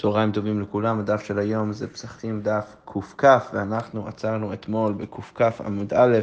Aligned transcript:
צהריים 0.00 0.32
טובים 0.32 0.60
לכולם, 0.60 1.00
הדף 1.00 1.24
של 1.24 1.38
היום 1.38 1.72
זה 1.72 1.88
פסחים 1.88 2.40
דף 2.40 2.76
קכ, 2.84 3.50
ואנחנו 3.52 4.08
עצרנו 4.08 4.52
אתמול 4.52 4.92
בקכ 4.92 5.60
עמוד 5.66 5.92
א', 5.96 6.18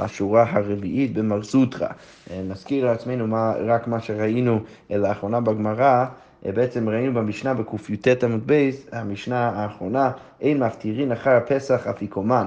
בשורה 0.00 0.44
הרביעית 0.50 1.12
במרזוטרה. 1.12 1.88
אה, 2.30 2.42
נזכיר 2.48 2.86
לעצמנו 2.86 3.26
מה, 3.26 3.52
רק 3.66 3.86
מה 3.86 4.00
שראינו 4.00 4.60
אה, 4.90 4.96
לאחרונה 4.96 5.40
בגמרא, 5.40 6.04
אה, 6.46 6.52
בעצם 6.52 6.88
ראינו 6.88 7.14
במשנה 7.14 7.54
בקי"ט 7.54 8.24
עמוד 8.24 8.46
בייס, 8.46 8.86
המשנה 8.92 9.48
האחרונה, 9.48 10.10
אין 10.40 10.58
מפטירין 10.58 11.12
אחר 11.12 11.30
הפסח 11.30 11.86
אפיקומן. 11.86 12.46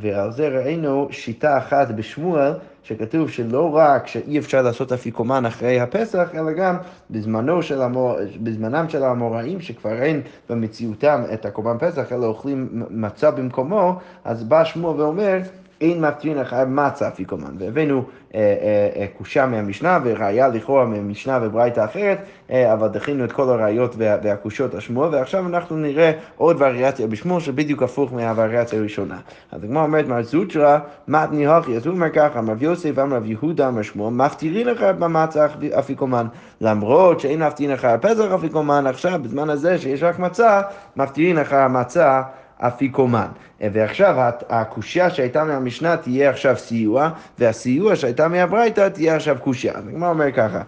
ועל 0.00 0.32
זה 0.32 0.48
ראינו 0.48 1.08
שיטה 1.10 1.58
אחת 1.58 1.90
בשמואל, 1.90 2.52
שכתוב 2.82 3.30
שלא 3.30 3.76
רק 3.76 4.06
שאי 4.06 4.38
אפשר 4.38 4.62
לעשות 4.62 4.92
אפיקומן 4.92 5.46
אחרי 5.46 5.80
הפסח, 5.80 6.28
אלא 6.34 6.52
גם 6.52 6.76
בזמנו 7.10 7.62
של 7.62 7.82
המור... 7.82 8.16
בזמנם 8.42 8.88
של 8.88 9.02
האמוראים, 9.02 9.60
שכבר 9.60 10.02
אין 10.02 10.20
במציאותם 10.48 11.22
את 11.34 11.46
הקורבן 11.46 11.78
פסח, 11.78 12.12
אלא 12.12 12.26
אוכלים 12.26 12.84
מצה 12.90 13.30
במקומו, 13.30 13.98
אז 14.24 14.44
בא 14.44 14.64
שמואל 14.64 15.00
ואומר, 15.00 15.38
אין 15.80 16.00
מפטרין 16.00 16.38
אחר 16.38 16.64
מצה 16.64 17.08
אפיקומן. 17.08 17.54
והבאנו 17.58 18.04
אה, 18.34 18.40
אה, 18.40 19.00
אה, 19.00 19.06
קושה 19.18 19.46
מהמשנה 19.46 19.98
וראיה 20.04 20.48
לכאורה 20.48 20.84
ממשנה 20.84 21.38
וברייתא 21.42 21.84
אחרת, 21.84 22.18
אבל 22.50 22.88
דחינו 22.88 23.24
את 23.24 23.32
כל 23.32 23.48
הראיות 23.48 23.94
והקושות 23.98 24.74
השמוע, 24.74 25.08
ועכשיו 25.12 25.46
אנחנו 25.46 25.76
נראה 25.76 26.12
עוד 26.36 26.56
וריאציה 26.58 27.06
בשמוע 27.06 27.40
שבדיוק 27.40 27.82
הפוך 27.82 28.12
מהווריאציה 28.12 28.78
הראשונה. 28.78 29.18
אז 29.52 29.64
הגמרא 29.64 29.82
אומרת, 29.82 30.06
מר 30.06 30.22
זוטרא, 30.22 30.78
מתני 31.08 31.46
הכי, 31.46 31.76
אז 31.76 31.86
הוא 31.86 31.94
אומר 31.94 32.10
ככה, 32.10 32.40
רב 32.40 32.62
יוסף 32.62 32.98
אמר 32.98 33.16
רב 33.16 33.26
יהודה 33.26 33.68
אמר 33.68 33.82
שמוע, 33.82 34.10
מפטירין 34.10 34.68
אחר 34.68 34.92
במצה 34.92 35.46
אפיקומן, 35.78 36.26
למרות 36.60 37.20
שאין 37.20 37.42
מפטירין 37.42 37.74
אחר 37.74 37.96
פסח 38.00 38.32
אפיקומן, 38.34 38.86
עכשיו 38.86 39.20
בזמן 39.22 39.50
הזה 39.50 39.78
שיש 39.78 40.02
רק 40.02 40.18
מצה, 40.18 40.60
מפטירין 40.96 41.38
אחר 41.38 41.58
המצה 41.58 42.22
אפיקומן. 42.60 43.26
ועכשיו 43.60 44.14
הקושייה 44.48 45.10
שהייתה 45.10 45.44
מהמשנה 45.44 45.96
תהיה 45.96 46.30
עכשיו 46.30 46.56
סיוע, 46.56 47.10
והסיוע 47.38 47.96
שהייתה 47.96 48.28
מהברייתא 48.28 48.88
תהיה 48.88 49.16
עכשיו 49.16 49.36
קושייה. 49.40 49.74
אז 49.74 49.88
הגמרא 49.88 50.10
אומר 50.10 50.32
ככה. 50.32 50.62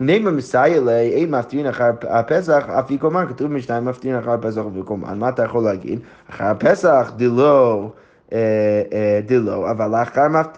נאמר 0.00 0.30
מסייע 0.30 0.80
לי, 0.80 1.12
אין 1.12 1.30
מפטרין 1.30 1.66
אחר 1.66 1.90
הפסח, 2.08 2.64
אפיקומן, 2.68 3.24
כתוב 3.28 3.52
במשנה, 3.52 3.80
מפטרין 3.80 4.16
אחר 4.16 4.30
הפסח 4.30 4.60
אפיקומן. 4.72 5.18
מה 5.18 5.28
אתה 5.28 5.44
יכול 5.44 5.64
להגיד? 5.64 6.00
אחר 6.30 6.44
הפסח 6.44 7.12
דלא... 7.16 7.88
אה, 8.32 8.82
אה, 8.92 9.20
דלא, 9.26 9.70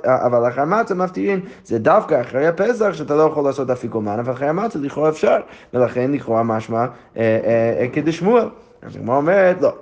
אבל 0.07 0.49
אחר 0.49 0.65
מצה 0.65 0.95
מפטירין, 0.95 1.41
זה 1.65 1.79
דווקא 1.79 2.21
אחרי 2.21 2.47
הפסח 2.47 2.93
שאתה 2.93 3.15
לא 3.15 3.23
יכול 3.23 3.45
לעשות 3.45 3.71
אפיקומן, 3.71 4.19
אבל 4.19 4.33
אחרי 4.33 4.49
המצה 4.49 4.79
לכאורה 4.79 5.09
אפשר, 5.09 5.37
ולכן 5.75 6.13
לכאורה 6.13 6.43
משמע 6.43 6.87
אה, 7.17 7.87
כדשמואל. 7.93 8.49
אז 8.83 8.97
הגמרא 8.97 9.17
אומרת, 9.17 9.61
לא. 9.61 9.73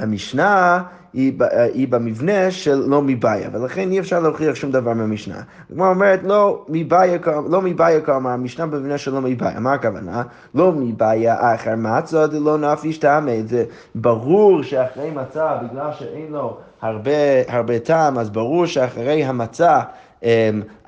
המשנה 0.00 0.82
היא, 1.12 1.32
היא 1.74 1.88
במבנה 1.88 2.50
של 2.50 2.84
לא 2.86 3.02
מבעיה, 3.02 3.48
ולכן 3.52 3.90
אי 3.90 4.00
אפשר 4.00 4.20
להוכיח 4.20 4.54
שום 4.54 4.70
דבר 4.70 4.92
מהמשנה. 4.92 5.40
הגמרא 5.70 5.88
אומרת, 5.88 6.20
לא 6.22 6.64
מבעיה, 6.68 7.18
לא 7.50 7.62
מבעיה 7.62 8.00
כלומר, 8.00 8.30
המשנה 8.30 8.66
במבנה 8.66 8.98
של 8.98 9.12
לא 9.12 9.20
מבעיה, 9.20 9.60
מה 9.60 9.72
הכוונה? 9.72 10.22
לא 10.54 10.72
מבעיה 10.72 11.54
אחר 11.54 11.76
מצה 11.76 12.26
דלא 12.26 12.58
נפיש 12.58 12.98
טעמי, 12.98 13.42
זה 13.42 13.64
ברור 13.94 14.62
שאחרי 14.62 15.10
מצה, 15.10 15.56
בגלל 15.56 15.92
שאין 15.98 16.26
לו 16.30 16.56
הרבה, 16.82 17.10
הרבה 17.48 17.78
טעם, 17.78 18.18
אז 18.18 18.30
ברור 18.30 18.66
שאחרי 18.66 19.24
המצה 19.24 19.80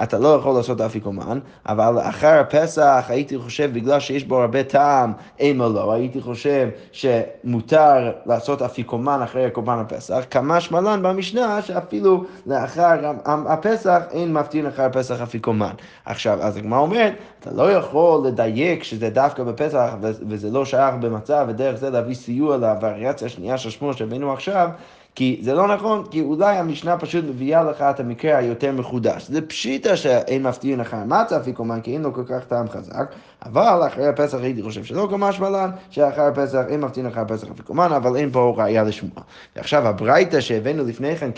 אתה 0.03 0.19
לא 0.19 0.29
יכול 0.29 0.55
לעשות 0.55 0.81
אפיקומן, 0.81 1.39
אבל 1.67 1.99
אחר 2.01 2.41
הפסח 2.41 3.05
הייתי 3.09 3.39
חושב, 3.39 3.71
בגלל 3.73 4.01
שיש 4.01 4.25
בו 4.25 4.41
הרבה 4.41 4.63
טעם, 4.63 5.13
אין 5.39 5.59
לא, 5.59 5.93
הייתי 5.93 6.21
חושב 6.21 6.69
שמותר 6.93 8.13
לעשות 8.27 8.63
אפיקומן 8.63 9.23
אחרי 9.23 9.51
קורבן 9.51 9.79
הפסח, 9.79 10.25
כמה 10.31 10.61
שמלן 10.61 11.03
במשנה 11.03 11.63
שאפילו 11.63 12.25
לאחר 12.47 13.13
הפסח 13.25 14.03
אין 14.11 14.33
מפתין 14.33 14.67
אחר 14.67 14.83
הפסח 14.83 15.21
אפיקומן. 15.21 15.73
עכשיו, 16.05 16.43
אז 16.43 16.57
הגמרא 16.57 16.79
אומרת, 16.79 17.13
אתה 17.41 17.51
לא 17.51 17.73
יכול 17.73 18.27
לדייק 18.27 18.83
שזה 18.83 19.11
דווקא 19.11 19.43
בפסח 19.43 19.95
וזה 20.03 20.51
לא 20.51 20.65
שייך 20.65 20.95
במצב, 21.01 21.47
ודרך 21.49 21.77
זה 21.77 21.91
להביא 21.91 22.15
סיוע 22.15 22.57
לווריאציה 22.57 23.27
השנייה 23.27 23.59
של 23.59 23.71
שמו 23.71 23.95
שהבאנו 23.95 24.33
עכשיו. 24.33 24.69
כי 25.15 25.41
זה 25.43 25.55
לא 25.55 25.69
נכון, 25.69 26.05
כי 26.11 26.21
אולי 26.21 26.57
המשנה 26.57 26.99
פשוט 26.99 27.25
מביאה 27.25 27.63
לך 27.63 27.83
את 27.83 28.01
המקרה 28.01 28.39
היותר 28.39 28.73
מחודש. 28.73 29.29
זה 29.29 29.47
פשיטה 29.47 29.97
שאין 29.97 30.43
מפתיעין 30.43 30.81
אחר 30.81 31.05
מצה 31.07 31.37
אפיקומן, 31.37 31.81
כי 31.81 31.95
אין 31.95 32.03
לו 32.03 32.15
כל 32.15 32.25
כך 32.25 32.45
טעם 32.45 32.69
חזק, 32.69 33.15
אבל 33.47 33.87
אחרי 33.87 34.07
הפסח 34.07 34.39
הייתי 34.43 34.63
חושב 34.63 34.85
שלא 34.85 35.09
כמה 35.11 35.33
שמלן, 35.33 35.71
שאחרי 35.91 36.25
הפסח 36.25 36.61
אין 36.69 36.81
מפתיעין 36.81 37.07
אחר 37.07 37.21
הפסח 37.21 37.51
אפיקומן, 37.51 37.93
אבל 37.93 38.17
אין 38.17 38.31
פה 38.31 38.55
ראייה 38.57 38.83
לשמוע. 38.83 39.23
ועכשיו 39.57 39.89
הברייתא 39.89 40.41
שהבאנו 40.41 40.85
לפני 40.85 41.17
כן 41.17 41.31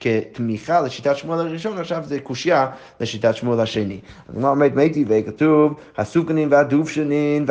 כתמיכה 0.00 0.80
לשיטת 0.80 1.16
שמואל 1.16 1.38
הראשון, 1.38 1.78
עכשיו 1.78 2.02
זה 2.06 2.20
קושייה 2.20 2.66
לשיטת 3.00 3.34
שמואל 3.34 3.60
השני. 3.60 4.00
הגמרא 4.28 4.50
אומרת 4.50 4.74
מי 4.74 4.90
טבעי, 4.90 5.22
כתוב 5.24 5.74
הסוכנין 5.98 6.48
והדובשנין 6.50 7.44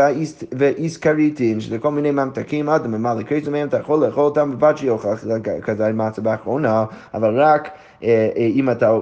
והאיסקריטין, 0.52 1.60
שזה 1.60 1.80
כל 1.80 1.92
מיני 1.92 2.12
ממתקים, 2.12 2.70
אדם 2.70 2.92
ממלא 2.92 3.22
קריסו 3.22 3.52
מהם, 3.52 3.68
אתה 3.68 3.78
יכול 3.78 4.06
לאכול 4.06 4.24
אותם 4.24 4.52
בבת 4.52 4.78
שיוכל 4.78 5.16
כזה 5.64 5.94
מצה 5.94 6.22
באחרונה, 6.22 6.86
אבל 7.14 7.42
רק 7.42 7.70
אה, 8.04 8.30
אה, 8.38 8.50
אם 8.56 8.70
אתה 8.70 8.98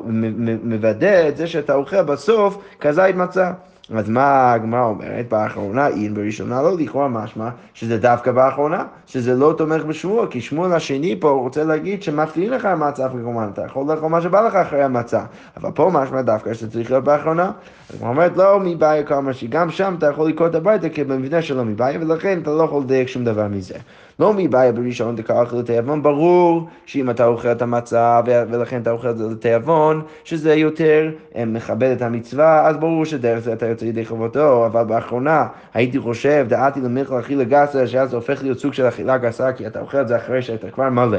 מוודא 0.64 1.28
את 1.28 1.38
זה 1.38 1.48
שאתה 1.48 1.76
אוכל 1.76 2.02
בסוף 2.02 2.58
כזית 2.80 3.16
מצה. 3.16 3.52
אז 3.96 4.10
מה 4.10 4.54
הגמרא 4.54 4.84
אומרת? 4.84 5.30
באחרונה 5.30 5.88
אין, 5.88 6.14
בראשונה 6.14 6.62
לא, 6.62 6.78
לכאורה 6.78 7.08
משמע 7.08 7.50
שזה 7.74 7.98
דווקא 7.98 8.32
באחרונה, 8.32 8.84
שזה 9.06 9.36
לא 9.36 9.54
תומך 9.58 9.84
בשמואל, 9.84 10.28
כי 10.28 10.42
שמואל 10.42 10.74
השני 10.74 11.16
פה 11.20 11.30
רוצה 11.30 11.64
להגיד 11.64 12.04
שמפעיל 12.04 12.56
לך 12.56 12.66
המצה 12.66 13.10
כמובן, 13.10 13.50
אתה 13.54 13.66
יכול 13.66 13.86
לאכול 13.92 14.10
מה 14.10 14.22
שבא 14.22 14.42
לך 14.42 14.56
אחרי 14.56 14.84
המצה, 14.84 15.22
אבל 15.58 15.72
פה 15.72 15.90
משמע 15.94 16.22
דווקא 16.22 16.54
שזה 16.54 16.72
צריך 16.72 16.92
להיות 16.92 17.04
באחרונה. 17.04 17.52
אז 17.90 17.96
הגמרא 17.96 18.10
אומרת 18.10 18.38
לא 18.38 18.60
מבעיה 18.60 19.04
כלומר 19.04 19.32
שגם 19.32 19.72
שם 19.72 19.96
אתה 19.98 20.08
יכול 20.08 20.30
לקרוא 20.30 20.48
את 20.48 20.56
הביתה 20.56 20.90
כבמבנה 20.90 21.42
שלא 21.42 21.66
מבעיה, 21.66 22.00
ולכן 22.02 22.40
אתה 22.42 22.52
לא 22.52 22.64
יכול 22.64 22.82
לדייק 22.82 23.08
שום 23.08 23.24
דבר 23.24 23.48
מזה. 23.48 23.76
לא 24.20 24.34
מבעיה 24.34 24.72
בראשון 24.72 25.16
דקאכל 25.16 25.58
לתיאבון, 25.58 26.04
ברור 26.04 26.68
שאם 26.86 27.10
אתה 27.10 27.26
אוכל 27.26 27.52
את 27.52 27.62
המצה 27.62 28.22
ולכן 28.26 28.82
אתה 28.82 28.92
אוכל 28.92 29.10
את 29.10 29.18
זה 29.18 29.28
לתיאבון, 29.30 30.02
שזה 30.24 30.56
יותר 30.56 31.12
אה, 31.36 31.46
מכבד 31.46 31.92
את 31.98 32.02
המצווה, 32.02 32.68
אז 32.68 32.78
ברור 32.78 33.06
שדרך 33.06 33.40
זה 33.40 33.54
אתה 33.54 33.66
יוצא 33.66 33.86
ידי 33.86 34.06
חובתו, 34.06 34.66
אבל 34.66 34.84
באחרונה 34.84 35.48
הייתי 35.74 36.00
חושב, 36.00 36.46
דעתי 36.50 36.82
למיכל 36.82 37.20
אכילה 37.20 37.44
גסה, 37.44 37.88
שאז 37.88 38.10
זה 38.10 38.16
הופך 38.16 38.44
להיות 38.44 38.60
סוג 38.60 38.74
של 38.74 38.88
אכילה 38.88 39.18
גסה, 39.18 39.54
כי 39.54 39.68
אתה 39.68 39.82
אוכל 39.82 40.02
את 40.02 40.08
זה 40.08 40.18
אחרי 40.18 40.42
שאתה 40.42 40.72
כבר 40.72 40.90
מלא, 40.90 41.18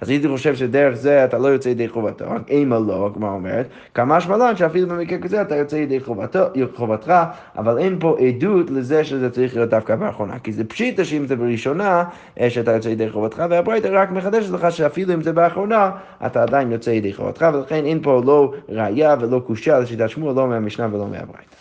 אז 0.00 0.08
הייתי 0.08 0.28
חושב 0.28 0.54
שדרך 0.54 0.94
זה 0.94 1.24
אתה 1.24 1.38
לא 1.38 1.48
יוצא 1.48 1.68
ידי 1.68 1.88
חובתו, 1.88 2.24
רק 2.30 2.42
אימה 2.48 2.78
לא, 2.78 3.06
הגמרא 3.06 3.30
אומרת, 3.30 3.66
כמה 3.94 4.20
שמלן 4.20 4.56
שאפילו 4.56 4.88
במקרה 4.88 5.18
כזה 5.18 5.42
אתה 5.42 5.56
יוצא 5.56 5.76
ידי 5.76 6.00
חובתו, 6.00 6.38
חובתך, 6.74 7.12
אבל 7.58 7.78
אין 7.78 7.96
פה 8.00 8.16
עדות 8.18 8.70
לזה 8.70 9.04
שזה 9.04 9.30
צריך 9.30 9.56
להיות 9.56 9.70
דווקא 9.70 9.96
באחרונה, 9.96 10.38
כי 10.38 10.52
זה 10.52 10.64
פשיטה 10.64 11.04
שאם 11.04 11.26
זה 11.26 11.36
בראשונה, 11.36 12.04
שאתה 12.50 12.72
יוצא 12.72 12.88
ידי 12.88 13.10
חובתך, 13.10 13.42
והברייתא 13.50 13.88
רק 13.92 14.10
מחדשת 14.10 14.50
לך 14.50 14.72
שאפילו 14.72 15.14
אם 15.14 15.22
זה 15.22 15.32
באחרונה, 15.32 15.90
אתה 16.26 16.42
עדיין 16.42 16.72
יוצא 16.72 16.90
ידי 16.90 17.14
חובתך, 17.14 17.46
ולכן 17.54 17.84
אין 17.84 18.02
פה 18.02 18.22
לא 18.24 18.52
ראייה 18.68 19.16
ולא 19.20 19.42
קושייה 19.46 19.80
לשיטת 19.80 20.08
שמואל, 20.08 20.34
לא 20.34 20.46
מהמשנה 20.46 20.88
ולא 20.94 21.06
מהברייתא. 21.06 21.56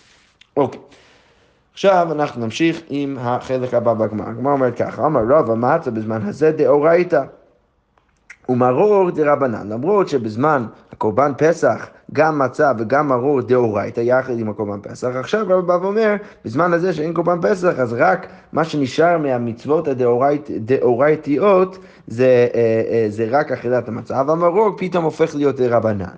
אוקיי. 0.58 0.80
עכשיו 1.74 2.08
אנחנו 2.12 2.46
נמשיך 2.46 2.82
עם 2.90 3.18
החלק 3.20 3.74
הבא 3.74 3.94
בגמרא. 3.94 4.30
הגמרא 4.30 4.54
אומרת 4.54 4.78
ככה, 4.78 5.06
אמר 5.06 5.22
רב 5.30 5.52
המצה 5.52 5.92
בזמן 5.92 6.22
הזה 6.26 6.52
דאורייתא. 6.52 7.22
ומרור 8.50 9.12
דרבנן, 9.12 9.70
למרות 9.70 10.10
שבזמן 10.10 10.66
הקורבן 10.92 11.32
פסח 11.38 11.88
גם 12.14 12.40
מצה 12.40 12.72
וגם 12.78 13.08
מרור 13.08 13.42
דאורייתא 13.42 14.00
יחד 14.00 14.40
עם 14.40 14.50
הקורבן 14.50 14.80
פסח, 14.82 15.08
עכשיו 15.16 15.46
רב 15.50 15.68
בא 15.68 15.74
ואומר, 15.74 16.16
בזמן 16.46 16.74
הזה 16.74 16.94
שאין 16.94 17.14
קורבן 17.14 17.42
פסח, 17.42 17.80
אז 17.80 17.94
רק 17.94 18.28
מה 18.54 18.64
שנשאר 18.64 19.18
מהמצוות 19.18 19.88
הדאורייתיות 19.88 21.78
זה, 22.08 22.48
אה, 22.56 22.82
אה, 22.92 23.06
זה 23.10 23.28
רק 23.30 23.52
אכילת 23.52 23.88
המצה, 23.88 24.22
והמרור 24.28 24.70
פתאום 24.78 25.04
הופך 25.04 25.36
להיות 25.36 25.56
דרבנן. 25.56 26.16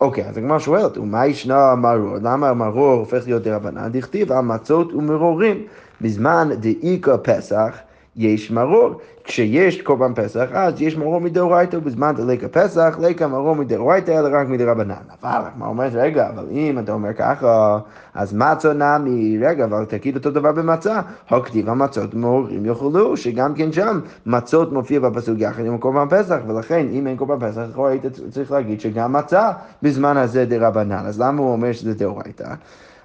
אוקיי, 0.00 0.28
אז 0.28 0.36
הגמרא 0.36 0.58
שואלת, 0.58 0.98
ומה 0.98 1.26
ישנה 1.26 1.72
המרור? 1.72 2.16
למה 2.22 2.48
המרור 2.48 2.92
הופך 2.92 3.22
להיות 3.26 3.42
דרבנן? 3.42 3.88
דכתיב 3.92 4.32
על 4.32 4.40
מצות 4.40 4.92
ומרורים. 4.92 5.66
בזמן 6.00 6.48
דאיכא 6.60 7.16
פסח 7.22 7.78
יש 8.16 8.50
מרור. 8.50 8.94
כשיש 9.24 9.82
קורבן 9.82 10.14
פסח, 10.14 10.48
אז 10.52 10.82
יש 10.82 10.96
מרור 10.96 11.20
מדאורייתא, 11.20 11.76
ובזמן 11.76 12.14
דליקה 12.16 12.48
פסח, 12.48 12.98
ליקה 13.00 13.26
מרור 13.26 13.56
מדאורייתא, 13.56 14.10
אלא 14.10 14.28
רק 14.32 14.48
מדרבנן. 14.48 14.94
אבל, 15.22 15.48
מה 15.56 15.66
אומרת, 15.66 15.92
רגע, 15.94 16.28
אבל 16.28 16.46
אם 16.50 16.78
אתה 16.78 16.92
אומר 16.92 17.12
ככה, 17.12 17.78
אז 18.14 18.34
מצה 18.34 18.72
נמי, 18.72 19.38
רגע, 19.42 19.64
אבל 19.64 19.84
תגיד 19.84 20.16
אותו 20.16 20.30
דבר 20.30 20.52
במצה. 20.52 21.00
הכתיב 21.28 21.68
המצות 21.68 22.14
מרורים 22.14 22.66
יאכלו, 22.66 23.16
שגם 23.16 23.54
כן 23.54 23.72
שם 23.72 24.00
מצות 24.26 24.72
מופיע 24.72 25.00
בפסוק 25.00 25.34
יחד 25.38 25.64
עם 25.64 25.78
קורבן 25.78 26.06
פסח, 26.10 26.38
ולכן 26.46 26.86
אם 26.92 27.06
אין 27.06 27.16
קורבן 27.16 27.50
פסח, 27.50 27.78
היית 27.78 28.06
צריך 28.30 28.52
להגיד 28.52 28.80
שגם 28.80 29.12
מצה 29.12 29.50
בזמן 29.82 30.16
הזה 30.16 30.44
דרבנן. 30.44 31.06
אז 31.06 31.20
למה 31.20 31.40
הוא 31.40 31.52
אומר 31.52 31.72
שזה 31.72 31.94
דאורייתא? 31.94 32.54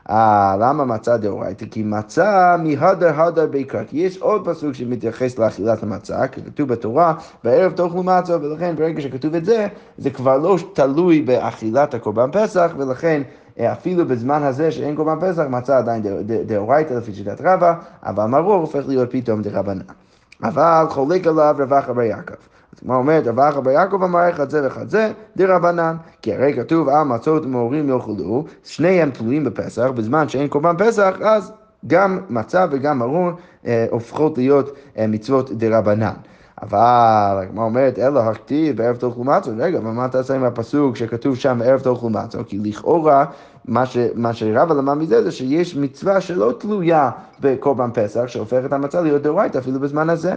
אה, 0.09 0.55
למה 0.59 0.85
מצה 0.85 1.17
דאורייתא? 1.17 1.65
כי 1.71 1.83
מצה 1.83 2.55
מהדר 2.59 3.21
הדר 3.21 3.47
בעיקר. 3.47 3.83
כי 3.87 3.97
יש 3.97 4.17
עוד 4.17 4.45
פסוק 4.45 4.73
שמתייחס 4.73 5.39
לאכילת 5.39 5.83
המצה, 5.83 6.27
כתוב 6.27 6.69
בתורה, 6.69 7.13
בערב 7.43 7.71
תאכלו 7.71 8.03
מצה, 8.03 8.37
ולכן 8.41 8.75
ברגע 8.75 9.01
שכתוב 9.01 9.35
את 9.35 9.45
זה, 9.45 9.67
זה 9.97 10.09
כבר 10.09 10.37
לא 10.37 10.57
תלוי 10.73 11.21
באכילת 11.21 11.93
הקורבן 11.93 12.29
פסח, 12.31 12.71
ולכן 12.77 13.21
אה, 13.59 13.71
אפילו 13.71 14.07
בזמן 14.07 14.43
הזה 14.43 14.71
שאין 14.71 14.95
קורבן 14.95 15.31
פסח, 15.31 15.43
מצה 15.49 15.77
עדיין 15.77 16.03
דאורייתא 16.45 16.93
לפי 16.93 17.13
שיטת 17.13 17.41
רבא, 17.41 17.73
אבל 18.03 18.25
מרור 18.25 18.55
הופך 18.55 18.87
להיות 18.87 19.11
פתאום 19.11 19.41
דרבנן. 19.41 20.04
אבל 20.43 20.85
חולק 20.89 21.27
עליו 21.27 21.55
רווח 21.59 21.89
בר 21.89 22.01
יעקב. 22.01 22.33
אז 22.73 22.79
כמו 22.79 22.95
אומרת, 22.95 23.27
רווח 23.27 23.57
בר 23.57 23.71
יעקב 23.71 24.03
אמר 24.03 24.29
אחד 24.29 24.49
זה 24.49 24.63
ואחד 24.63 24.89
זה, 24.89 25.11
דרבנן. 25.37 25.95
כי 26.21 26.33
הרי 26.33 26.53
כתוב, 26.53 26.89
על 26.89 27.03
מצות 27.03 27.45
ומהורים 27.45 27.89
יאכלו, 27.89 28.45
שניהם 28.63 29.11
תלויים 29.11 29.43
בפסח, 29.43 29.87
בזמן 29.95 30.29
שאין 30.29 30.47
קורבן 30.47 30.75
פסח, 30.77 31.15
אז 31.23 31.51
גם 31.87 32.19
מצה 32.29 32.65
וגם 32.71 32.99
מרור 32.99 33.31
אה, 33.65 33.85
הופכות 33.91 34.37
להיות 34.37 34.69
אה, 34.97 35.07
מצוות 35.07 35.51
דרבנן. 35.51 36.13
אבל 36.61 37.37
הגמרא 37.41 37.65
אומרת, 37.65 37.99
אלא 37.99 38.19
הכתיב 38.19 38.77
בערב 38.77 38.95
תאכלו 38.95 39.23
מצות, 39.23 39.53
רגע, 39.57 39.77
אבל 39.77 39.91
מה 39.91 40.07
תעשה 40.07 40.35
עם 40.35 40.43
הפסוק 40.43 40.95
שכתוב 40.95 41.35
שם 41.35 41.57
בערב 41.59 41.79
תאכלו 41.79 42.09
מצות? 42.09 42.47
כי 42.47 42.59
לכאורה, 42.59 43.25
מה, 43.67 43.85
ש, 43.85 43.97
מה 44.15 44.33
שרבא 44.33 44.73
למד 44.73 44.93
מזה 44.93 45.23
זה 45.23 45.31
שיש 45.31 45.75
מצווה 45.75 46.21
שלא 46.21 46.53
תלויה 46.59 47.09
בקורבן 47.39 47.89
פסח, 47.93 48.27
שהופכת 48.27 48.73
המצה 48.73 49.01
להיות 49.01 49.21
דאורייתא 49.21 49.57
אפילו 49.57 49.79
בזמן 49.79 50.09
הזה. 50.09 50.33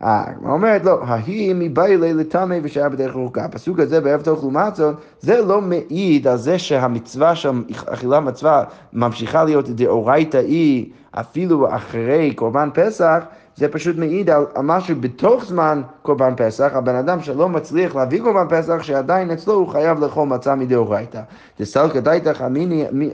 הגמרא 0.00 0.52
אומרת, 0.52 0.84
לא, 0.84 0.98
ההיא 1.04 1.54
מביילי 1.58 2.14
לטמא 2.14 2.58
ושאר 2.62 2.88
בדרך 2.88 3.10
רחוקה. 3.16 3.44
הפסוק 3.44 3.78
הזה 3.78 4.00
בערב 4.00 4.20
תאכלו 4.20 4.50
מצות, 4.50 4.96
זה 5.20 5.42
לא 5.42 5.60
מעיד 5.60 6.28
על 6.28 6.36
זה 6.36 6.58
שהמצווה 6.58 7.34
שם, 7.36 7.62
אכילה 7.86 8.20
מצווה, 8.20 8.64
ממשיכה 8.92 9.44
להיות 9.44 9.68
דאורייתא 9.68 10.36
היא 10.36 10.90
אפילו 11.12 11.74
אחרי 11.74 12.34
קורבן 12.34 12.68
פסח, 12.74 13.24
זה 13.56 13.68
פשוט 13.68 13.96
מעיד 13.96 14.30
על, 14.30 14.44
על 14.54 14.62
משהו 14.62 14.96
בתוך 15.00 15.44
זמן 15.44 15.82
קורבן 16.02 16.34
פסח, 16.36 16.70
הבן 16.74 16.94
אדם 16.94 17.20
שלא 17.20 17.48
מצליח 17.48 17.96
להביא 17.96 18.22
קורבן 18.22 18.46
פסח, 18.48 18.82
שעדיין 18.82 19.30
אצלו 19.30 19.54
הוא 19.54 19.68
חייב 19.68 20.00
לאכול 20.00 20.28
מצה 20.28 20.54
מדאורייתא. 20.54 21.20
דסלקא 21.60 22.00
דייתך 22.00 22.44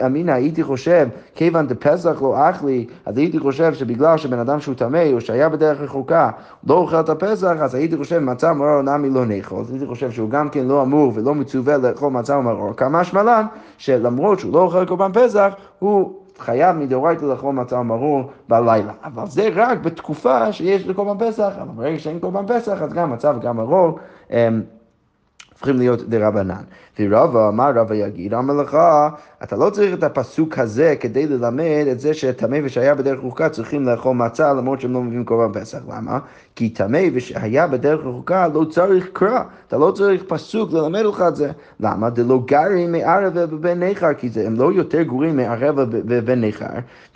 אמינא 0.06 0.32
הייתי 0.32 0.62
חושב, 0.62 1.08
כיוון 1.34 1.66
דפסח 1.66 2.22
לא 2.22 2.50
אכלי, 2.50 2.86
אז 3.06 3.18
הייתי 3.18 3.38
חושב 3.38 3.74
שבגלל 3.74 4.18
שבן 4.18 4.38
אדם 4.38 4.60
שהוא 4.60 4.74
טמא, 4.74 5.04
או 5.12 5.20
שהיה 5.20 5.48
בדרך 5.48 5.80
רחוקה, 5.80 6.30
לא 6.66 6.74
אוכל 6.74 7.00
את 7.00 7.08
הפסח, 7.08 7.54
אז 7.60 7.74
הייתי 7.74 7.96
חושב 7.96 8.18
מצה 8.18 8.52
מרור 8.52 8.82
נמי 8.82 9.10
לא 9.10 9.24
נאכול. 9.24 9.60
אז 9.60 9.70
הייתי 9.70 9.86
חושב 9.86 10.10
שהוא 10.10 10.30
גם 10.30 10.48
כן 10.48 10.64
לא 10.66 10.82
אמור 10.82 11.12
ולא 11.14 11.34
מצווה 11.34 11.76
לאכול 11.76 12.12
מצה 12.12 12.36
ומרור. 12.38 12.72
כמה 12.76 13.04
שמלן, 13.04 13.46
שלמרות 13.78 14.40
שהוא 14.40 14.52
לא 14.52 14.62
אוכל 14.62 14.86
קורבן 14.86 15.10
פסח, 15.14 15.52
הוא 15.78 16.12
חייב 16.38 16.76
מדאורייתא 16.76 17.24
לאכול 17.24 17.54
מצה 17.54 17.82
מרור 17.82 18.30
בלילה. 18.48 18.92
אבל 19.04 19.26
זה 19.26 19.48
רק 19.54 19.78
בתקופה 19.78 20.52
שיש 20.52 20.86
לקורבן 20.86 21.26
פסח, 21.26 21.52
אבל 21.62 21.70
ברגע 21.74 21.98
שאין 21.98 22.18
קורבן 22.18 22.46
פסח, 22.46 22.82
אז 22.82 22.92
גם 22.92 23.12
מצה 23.12 23.32
וגם 23.36 23.56
מרור. 23.56 23.98
הופכים 25.58 25.78
להיות 25.78 26.08
דרבנן. 26.08 26.62
ורבא, 27.00 27.50
מה 27.52 27.70
רבא 27.74 27.94
יגיד? 27.94 28.34
אמר 28.34 28.54
לך, 28.54 28.78
אתה 29.42 29.56
לא 29.56 29.70
צריך 29.70 29.94
את 29.94 30.02
הפסוק 30.02 30.58
הזה 30.58 30.94
כדי 31.00 31.26
ללמד 31.26 31.84
את 31.92 32.00
זה 32.00 32.14
שטמא 32.14 32.58
ושהיה 32.64 32.94
בדרך 32.94 33.18
רחוקה 33.18 33.48
צריכים 33.48 33.86
לאכול 33.86 34.16
מצה 34.16 34.52
למרות 34.52 34.80
שהם 34.80 34.92
לא 34.92 35.02
מביאים 35.02 35.24
קורבן 35.24 35.60
פסח. 35.60 35.78
למה? 35.88 36.18
כי 36.56 36.68
טמא 36.68 37.02
ושהיה 37.14 37.66
בדרך 37.66 38.00
רחוקה 38.00 38.48
לא 38.48 38.64
צריך 38.64 39.08
קרא. 39.12 39.40
אתה 39.68 39.78
לא 39.78 39.90
צריך 39.90 40.22
פסוק 40.28 40.72
ללמד 40.72 41.00
לך 41.00 41.24
את 41.28 41.36
זה. 41.36 41.50
למה? 41.80 42.10
דלא 42.10 42.40
גרי 42.44 42.86
מערב 42.86 43.32
ובן 43.34 43.78
ניכר, 43.78 44.14
כי 44.14 44.28
זה, 44.28 44.46
הם 44.46 44.54
לא 44.54 44.72
יותר 44.72 45.02
גרועים 45.02 45.36
מערב 45.36 45.74
ובן 45.88 46.40
ניכר. 46.40 46.66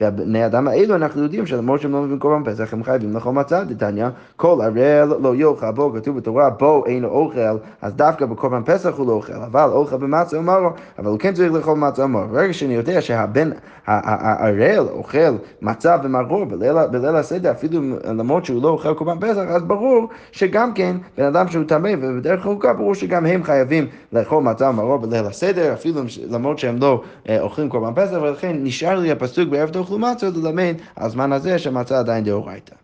והבני 0.00 0.46
אדם 0.46 0.68
האלו 0.68 0.94
אנחנו 0.94 1.22
יודעים 1.22 1.46
שלמרות 1.46 1.80
שהם 1.80 1.92
לא 1.92 2.02
מביאים 2.02 2.18
קורבן 2.18 2.52
פסח 2.52 2.72
הם 2.72 2.84
חייבים 2.84 3.14
לאכול 3.14 3.32
מצה. 3.32 3.64
דתניא, 3.64 4.06
כל 4.36 4.58
ערל 4.62 5.14
לא 5.20 5.34
יאכל 5.34 5.70
בו, 5.70 5.92
כתוב 5.92 6.16
בתורה, 6.16 6.50
בו 6.50 6.86
אינו 6.86 7.08
אוכל, 7.08 7.56
אז 7.82 7.92
דווקא 7.92 8.26
בקורבן 8.32 8.62
פסח 8.64 8.94
הוא 8.96 9.06
לא 9.06 9.12
אוכל. 9.12 9.32
אבל 9.32 9.70
אוכל 9.70 9.96
במצה 9.96 10.38
ומרו, 10.38 10.68
אבל 10.98 11.10
הוא 11.10 11.18
כן 11.18 11.34
צריך 11.34 11.52
לאכול 11.52 11.78
מצה 11.78 12.04
ומרו. 12.04 12.28
ברגע 12.28 12.52
שאני 12.52 12.74
יודע 12.74 13.00
שהבן, 13.00 13.50
הערל 13.86 14.86
אוכל 14.90 15.18
מצה 15.62 15.96
ומרור 16.02 16.44
בליל, 16.44 17.16
הסדר, 17.16 17.50
אפילו 17.50 17.80
למרות 18.04 18.44
שהוא 18.44 18.62
לא 18.62 18.68
אוכל 18.68 18.94
קורבן 18.94 19.18
פסח, 19.20 19.42
אז 19.48 19.62
ברור 19.62 20.08
שגם 20.32 20.74
כן 20.74 20.96
בן 21.18 21.24
אדם 21.24 21.48
שהוא 21.48 21.64
טמא 21.64 21.90
ובדרך 22.02 22.46
ארוכה, 22.46 22.72
ברור 22.72 22.94
שגם 22.94 23.26
הם 23.26 23.44
חייבים 23.44 23.86
לאכול 24.12 24.42
מצה 24.42 24.68
ומרור 24.68 24.96
בליל 24.96 25.26
הסדר, 25.26 25.72
אפילו 25.72 26.00
למרות 26.30 26.58
שהם 26.58 26.78
לא 26.78 27.02
אה, 27.28 27.40
אוכלים 27.40 27.68
קורבן 27.68 28.02
פסח, 28.02 28.16
ולכן 28.22 28.56
נשאר 28.62 28.98
לי 28.98 29.10
הפסוק 29.10 29.48
בערב 29.48 29.68
תאכלו 29.68 29.98
מצה 29.98 30.28
ללמד 30.36 30.74
על 30.96 31.10
זמן 31.10 31.32
הזה 31.32 31.58
שהמצה 31.58 31.98
עדיין 31.98 32.24
דאורייתא. 32.24 32.74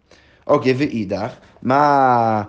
אוקיי, 0.47 0.75
ואידך, 0.79 1.33
מה... 1.63 2.43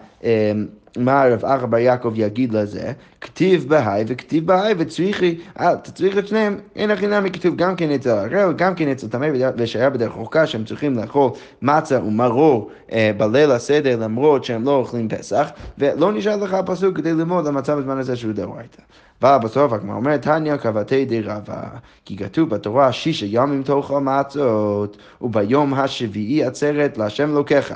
אה, 0.99 1.03
מה 1.03 1.25
רב 1.25 1.45
אחא 1.45 1.65
בר 1.65 1.77
יעקב 1.77 2.13
יגיד 2.15 2.53
לזה? 2.53 2.91
כתיב 3.21 3.65
בהאי 3.69 4.03
וכתיב 4.07 4.47
בהאי 4.47 4.73
וצריכי, 4.77 5.37
אה, 5.59 5.73
אתה 5.73 5.91
צריך 5.91 6.17
את 6.17 6.27
שניהם, 6.27 6.57
אין 6.75 6.91
הכי 6.91 7.07
נמי 7.07 7.31
כתוב 7.31 7.55
גם 7.55 7.75
כן 7.75 7.91
אצל 7.91 8.09
הרב, 8.09 8.57
גם 8.57 8.75
כן 8.75 8.87
אצל 8.87 9.07
טמא 9.07 9.27
ושהיה 9.57 9.89
בדרך 9.89 10.11
רחוקה 10.11 10.47
שהם 10.47 10.63
צריכים 10.63 10.95
לאכול 10.95 11.31
מצה 11.61 12.03
ומרור 12.03 12.69
אה, 12.91 13.11
בליל 13.17 13.51
הסדר 13.51 13.99
למרות 13.99 14.43
שהם 14.43 14.63
לא 14.63 14.75
אוכלים 14.75 15.09
פסח, 15.09 15.49
ולא 15.77 16.11
נשאר 16.11 16.35
לך 16.35 16.53
הפסוק 16.53 16.97
כדי 16.97 17.13
ללמוד 17.13 17.47
למצב 17.47 17.79
בזמן 17.79 17.97
הזה 17.97 18.15
שהוא 18.15 18.33
דאורייתא. 18.33 18.81
אבל 19.21 19.37
בסוף 19.37 19.73
הגמרא 19.73 19.95
אומרת, 19.95 20.21
תניא 20.21 20.57
קבתי 20.57 21.05
די 21.05 21.21
רבא, 21.21 21.63
כי 22.05 22.17
כתוב 22.17 22.49
בתורה 22.49 22.91
שישה 22.91 23.25
ימים 23.29 23.63
תאכל 23.63 23.99
מצות, 23.99 24.97
וביום 25.21 25.73
השביעי 25.73 26.43
עצרת 26.43 26.97
להשם 26.97 27.33
לוקחה. 27.33 27.75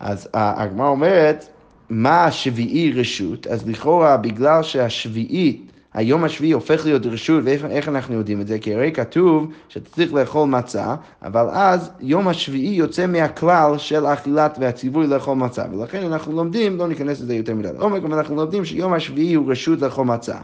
אז 0.00 0.28
הגמרא 0.34 0.88
אומרת, 0.88 1.48
מה 1.90 2.24
השביעי 2.24 2.92
רשות, 2.92 3.46
אז 3.46 3.68
לכאורה 3.68 4.16
בגלל 4.16 4.62
שהשביעית, 4.62 5.72
היום 5.94 6.24
השביעי 6.24 6.52
הופך 6.52 6.84
להיות 6.84 7.06
רשות, 7.06 7.44
ואיך 7.44 7.88
אנחנו 7.88 8.14
יודעים 8.14 8.40
את 8.40 8.46
זה? 8.46 8.58
כי 8.58 8.74
הרי 8.74 8.92
כתוב 8.92 9.52
שאתה 9.68 9.90
צריך 9.90 10.14
לאכול 10.14 10.48
מצה, 10.48 10.94
אבל 11.22 11.46
אז 11.52 11.90
יום 12.00 12.28
השביעי 12.28 12.74
יוצא 12.74 13.06
מהכלל 13.06 13.78
של 13.78 14.06
אכילת 14.06 14.58
והציווי 14.60 15.06
לאכול 15.06 15.36
מצה, 15.36 15.64
ולכן 15.72 16.04
אנחנו 16.04 16.32
לומדים, 16.32 16.76
לא 16.76 16.88
ניכנס 16.88 17.20
לזה 17.20 17.34
יותר 17.34 17.54
מדי 17.54 17.68
לעומק, 17.72 18.04
אבל 18.04 18.14
אנחנו 18.18 18.36
לומדים 18.36 18.64
שיום 18.64 18.92
השביעי 18.92 19.34
הוא 19.34 19.50
רשות 19.50 19.80
לאכול 19.80 20.04
מצה. 20.04 20.36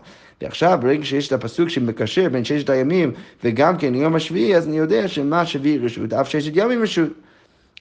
ועכשיו, 0.42 0.78
ברגע 0.82 1.04
שיש 1.04 1.28
את 1.28 1.32
הפסוק 1.32 1.68
שמקשר 1.68 2.28
בין 2.28 2.44
ששת 2.44 2.70
הימים 2.70 3.12
וגם 3.44 3.76
כן 3.76 3.94
יום 3.94 4.14
השביעי, 4.14 4.56
אז 4.56 4.68
אני 4.68 4.78
יודע 4.78 5.08
שמה 5.08 5.40
השביעי 5.40 5.78
רשות, 5.78 6.12
אף 6.12 6.28
ששת 6.28 6.52
ימים 6.54 6.82
רשות. 6.82 7.08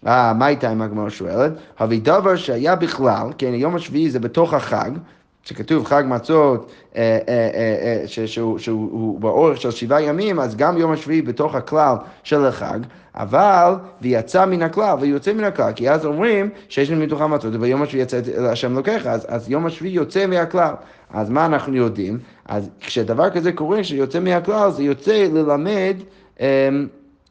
אה, 0.08 0.34
מה 0.34 0.46
הייתה 0.46 0.70
עם 0.70 0.82
הגמרא 0.82 1.10
שואלת? 1.10 1.52
הרי 1.80 2.00
דבר 2.00 2.36
שהיה 2.36 2.76
בכלל, 2.76 3.28
כן, 3.38 3.54
יום 3.54 3.76
השביעי 3.76 4.10
זה 4.10 4.20
בתוך 4.20 4.54
החג, 4.54 4.92
שכתוב 5.44 5.86
חג 5.86 6.04
מצות 6.08 6.72
אה, 6.96 7.20
אה, 7.28 7.50
אה, 8.04 8.28
שהוא 8.58 9.20
באורך 9.20 9.62
של 9.62 9.72
שבעה 9.72 10.02
ימים, 10.02 10.40
אז 10.40 10.56
גם 10.56 10.78
יום 10.78 10.92
השביעי 10.92 11.22
בתוך 11.22 11.56
הכלל 11.56 11.96
של 12.24 12.46
החג, 12.46 12.80
אבל 13.16 13.74
ויצא 14.02 14.46
מן 14.46 14.62
הכלל 14.62 14.98
ויוצא 15.02 15.34
מן 15.34 15.44
הכלל, 15.44 15.72
כי 15.76 15.90
אז 15.90 16.06
אומרים 16.06 16.50
שיש 16.70 16.92
לנו 16.92 17.02
מתוכם 17.02 17.32
מצות, 17.32 17.56
וביום 17.56 17.82
השביעי 17.82 18.04
יצא 18.04 18.20
השם 18.52 18.74
לוקח, 18.74 19.06
אז, 19.06 19.26
אז 19.30 19.50
יום 19.50 19.66
השביעי 19.66 19.94
יוצא 19.94 20.26
מהכלל. 20.26 20.74
אז 21.14 21.30
מה 21.30 21.46
אנחנו 21.46 21.76
יודעים? 21.76 22.20
אז 22.46 22.70
כשדבר 22.80 23.30
כזה 23.30 23.52
קורה, 23.52 23.84
שיוצא 23.84 24.20
מהכלל, 24.20 24.72
זה 24.72 24.84
יוצא 24.84 25.28
ללמד 25.34 25.96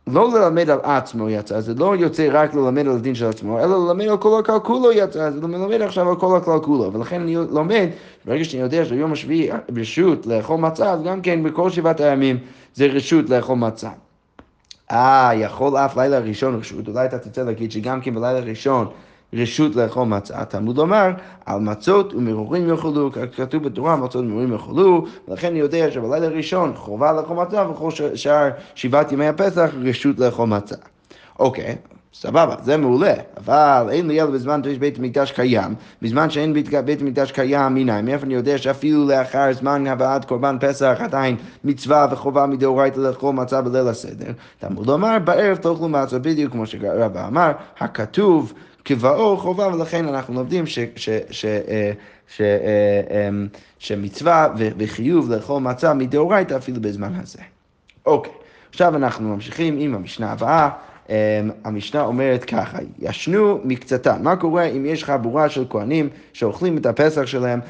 לא 0.06 0.32
ללמד 0.34 0.70
על 0.70 0.78
עצמו 0.82 1.30
יצא, 1.30 1.60
זה 1.60 1.74
לא 1.74 1.96
יוצא 1.96 2.28
רק 2.32 2.54
ללמד 2.54 2.86
על 2.86 2.96
הדין 2.96 3.14
של 3.14 3.26
עצמו, 3.26 3.58
אלא 3.58 3.86
ללמד 3.86 4.08
על 4.08 4.16
כל 4.16 4.40
הכלל 4.40 4.58
כולו 4.58 4.92
יצא, 4.92 5.30
זה 5.30 5.46
מלמד 5.46 5.82
עכשיו 5.82 6.08
על 6.08 6.16
כל 6.16 6.36
הכלל 6.36 6.58
כולו, 6.58 6.92
ולכן 6.92 7.20
אני 7.20 7.36
לומד, 7.36 7.88
ברגע 8.24 8.44
שאני 8.44 8.62
יודע 8.62 8.84
שיום 8.84 9.12
השביעי 9.12 9.50
רשות 9.76 10.26
לאכול 10.26 10.56
מצה, 10.60 10.90
אז 10.90 11.02
גם 11.02 11.20
כן 11.20 11.42
בכל 11.42 11.70
שבעת 11.70 12.00
הימים 12.00 12.38
זה 12.74 12.86
רשות 12.86 13.30
לאכול 13.30 13.56
מצה. 13.56 13.90
אה, 14.90 15.30
יכול 15.34 15.76
אף 15.76 15.96
לילה 15.96 16.18
ראשון 16.18 16.54
רשות, 16.54 16.88
אולי 16.88 17.06
אתה 17.06 17.18
תצא 17.18 17.42
להגיד 17.42 17.72
שגם 17.72 18.00
כן 18.00 18.14
בלילה 18.14 18.40
ראשון 18.40 18.86
רשות 19.34 19.76
לאכול 19.76 20.04
מצה. 20.04 20.44
תלמוד 20.44 20.76
לומר, 20.76 21.10
על 21.46 21.60
מצות 21.60 22.14
ומרורים 22.14 22.68
יאכלו, 22.68 23.10
כתוב 23.36 23.64
בתורה, 23.64 23.96
מצות 23.96 24.24
ומרורים 24.24 24.52
יאכלו, 24.52 25.04
ולכן 25.28 25.48
אני 25.48 25.58
יודע 25.58 25.90
שבלילה 25.90 26.26
הראשון 26.26 26.72
חובה 26.74 27.12
לאכול 27.12 27.36
מצה, 27.36 27.70
וכל 27.70 27.90
שאר 28.14 28.48
שבעת 28.74 29.12
ימי 29.12 29.26
הפסח 29.26 29.70
רשות 29.82 30.18
לאכול 30.18 30.48
מצה. 30.48 30.76
אוקיי. 31.38 31.76
סבבה, 32.14 32.54
זה 32.62 32.76
מעולה, 32.76 33.14
אבל 33.36 33.88
אין 33.90 34.06
לי 34.06 34.22
אלא 34.22 34.30
בזמן 34.30 34.62
שיש 34.64 34.78
בית 34.78 34.98
המקדש 34.98 35.32
קיים, 35.32 35.74
בזמן 36.02 36.30
שאין 36.30 36.52
בית, 36.52 36.68
בית 36.84 37.00
המקדש 37.00 37.32
קיים, 37.32 37.74
מנין, 37.74 38.04
מאיפה 38.04 38.26
אני 38.26 38.34
יודע 38.34 38.58
שאפילו 38.58 39.08
לאחר 39.08 39.52
זמן 39.52 39.86
הבאת 39.86 40.24
קורבן 40.24 40.56
פסח 40.60 40.96
עדיין 41.00 41.36
מצווה 41.64 42.06
וחובה 42.10 42.46
מדאורייתא 42.46 42.98
לאכול 43.00 43.34
מצה 43.34 43.60
בליל 43.62 43.88
הסדר. 43.88 44.32
תלמוד 44.58 44.86
לומר, 44.86 45.18
בערב 45.24 45.56
תאכלו 45.56 45.88
מצה, 45.88 46.18
בדיוק 46.18 46.52
כמו 46.52 46.66
שרבא 46.66 47.26
אמר, 47.28 47.52
הכתוב 47.78 48.52
כבאו 48.84 49.36
חובה, 49.36 49.68
ולכן 49.68 50.08
אנחנו 50.08 50.34
לומדים 50.34 50.64
אה, 51.08 51.92
אה, 52.40 53.28
אמ, 53.28 53.48
שמצווה 53.78 54.48
וחיוב 54.56 55.32
לאכול 55.32 55.62
מצה 55.62 55.94
מדאורייתא 55.94 56.56
אפילו 56.56 56.80
בזמן 56.80 57.12
הזה. 57.22 57.38
אוקיי. 58.06 58.32
עכשיו 58.70 58.96
אנחנו 58.96 59.34
ממשיכים 59.34 59.78
עם 59.78 59.94
המשנה 59.94 60.32
הבאה. 60.32 60.70
Um, 61.06 61.12
המשנה 61.64 62.02
אומרת 62.02 62.44
ככה, 62.44 62.78
ישנו 62.98 63.60
מקצתן. 63.64 64.22
מה 64.22 64.36
קורה 64.36 64.64
אם 64.64 64.86
יש 64.86 65.04
חבורה 65.04 65.48
של 65.48 65.64
כהנים 65.70 66.08
שאוכלים 66.32 66.78
את 66.78 66.86
הפסח 66.86 67.26
שלהם 67.26 67.60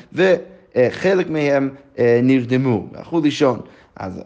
וחלק 0.77 1.31
מהם 1.31 1.71
uh, 1.97 2.00
נרדמו, 2.23 2.87
הלכו 2.95 3.21
לישון. 3.21 3.61
אז, 3.97 4.21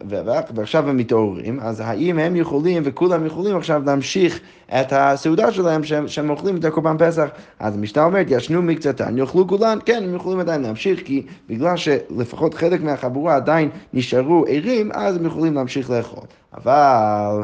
ועכשיו 0.55 0.89
הם 0.89 0.97
מתעוררים, 0.97 1.59
אז 1.59 1.81
האם 1.85 2.19
הם 2.19 2.35
יכולים 2.35 2.83
וכולם 2.85 3.25
יכולים 3.25 3.57
עכשיו 3.57 3.81
להמשיך 3.85 4.39
את 4.69 4.87
הסעודה 4.91 5.51
שלהם 5.51 5.83
שהם, 5.83 6.07
שהם 6.07 6.29
אוכלים 6.29 6.57
את 6.57 6.65
הקורבן 6.65 6.95
פסח? 6.99 7.29
אז 7.59 7.75
המשנה 7.75 8.03
אומרת, 8.03 8.25
ישנו 8.29 8.61
מקצתן, 8.61 9.17
יאכלו 9.17 9.47
כולן, 9.47 9.77
כן, 9.85 10.03
הם 10.03 10.15
יכולים 10.15 10.39
עדיין 10.39 10.61
להמשיך, 10.61 11.01
כי 11.05 11.25
בגלל 11.49 11.77
שלפחות 11.77 12.53
חלק 12.53 12.81
מהחבורה 12.81 13.35
עדיין 13.35 13.69
נשארו 13.93 14.45
ערים, 14.47 14.91
אז 14.93 15.15
הם 15.15 15.25
יכולים 15.25 15.53
להמשיך 15.53 15.89
לאכול. 15.89 16.23
אבל... 16.53 17.43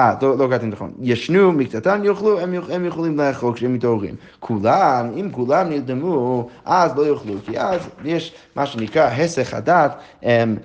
אה, 0.00 0.14
לא, 0.22 0.38
לא 0.38 0.46
קראתי 0.46 0.66
נכון. 0.66 0.90
ישנו 1.00 1.52
מקצתן 1.52 2.04
יאכלו, 2.04 2.40
הם, 2.40 2.54
הם 2.70 2.84
יכולים 2.84 3.18
לאכול 3.18 3.54
כשהם 3.54 3.74
מתעוררים. 3.74 4.14
כולם, 4.40 5.10
אם 5.16 5.28
כולם 5.30 5.68
נרדמו, 5.68 6.48
אז 6.64 6.96
לא 6.96 7.06
יאכלו, 7.06 7.34
כי 7.46 7.60
אז 7.60 7.80
יש 8.04 8.34
מה 8.56 8.66
שנקרא 8.66 9.06
הסך 9.06 9.54
הדת. 9.54 9.94
הם, 10.22 10.56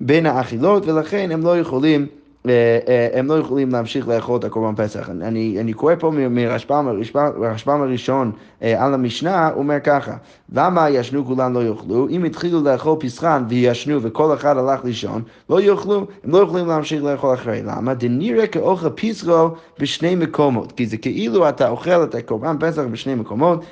בין 0.00 0.26
האכילות, 0.26 0.86
ולכן 0.86 1.30
הם 1.32 1.42
לא 1.42 1.58
יכולים... 1.58 2.06
אה, 2.48 2.78
אה, 2.88 3.08
הם 3.18 3.26
לא 3.26 3.38
יכולים 3.38 3.70
להמשיך 3.70 4.08
לאכול 4.08 4.38
את 4.38 4.44
הקורבן 4.44 4.84
פסח. 4.84 5.10
אני, 5.10 5.56
אני 5.60 5.72
קורא 5.72 5.94
פה 5.98 6.10
מרשב"ם 6.30 7.82
הראשון 7.82 8.32
אה, 8.62 8.84
על 8.84 8.94
המשנה, 8.94 9.48
הוא 9.48 9.58
אומר 9.58 9.80
ככה, 9.84 10.16
למה 10.52 10.90
ישנו 10.90 11.24
כולם 11.26 11.54
לא 11.54 11.64
יאכלו? 11.64 12.08
אם 12.08 12.24
התחילו 12.24 12.62
לאכול 12.62 12.96
פסחן 13.00 13.44
וישנו 13.48 14.02
וכל 14.02 14.34
אחד 14.34 14.56
הלך 14.56 14.84
לישון, 14.84 15.22
לא 15.50 15.60
יאכלו, 15.60 16.06
הם 16.24 16.30
לא 16.30 16.38
יכולים 16.38 16.66
להמשיך 16.66 17.02
לאכול 17.02 17.34
אחרי. 17.34 17.62
למה? 17.62 17.94
דנראה 17.94 18.46
כאוכל 18.46 18.90
פסחו 18.90 19.48
בשני 19.78 20.14
מקומות, 20.14 20.72
כי 20.72 20.86
זה 20.86 20.96
כאילו 20.96 21.48
אתה 21.48 21.68
אוכל 21.68 22.04
את 22.04 22.14
הקורבן 22.14 22.56
פסח 22.60 22.82
בשני 22.90 23.14
מקומות, 23.14 23.64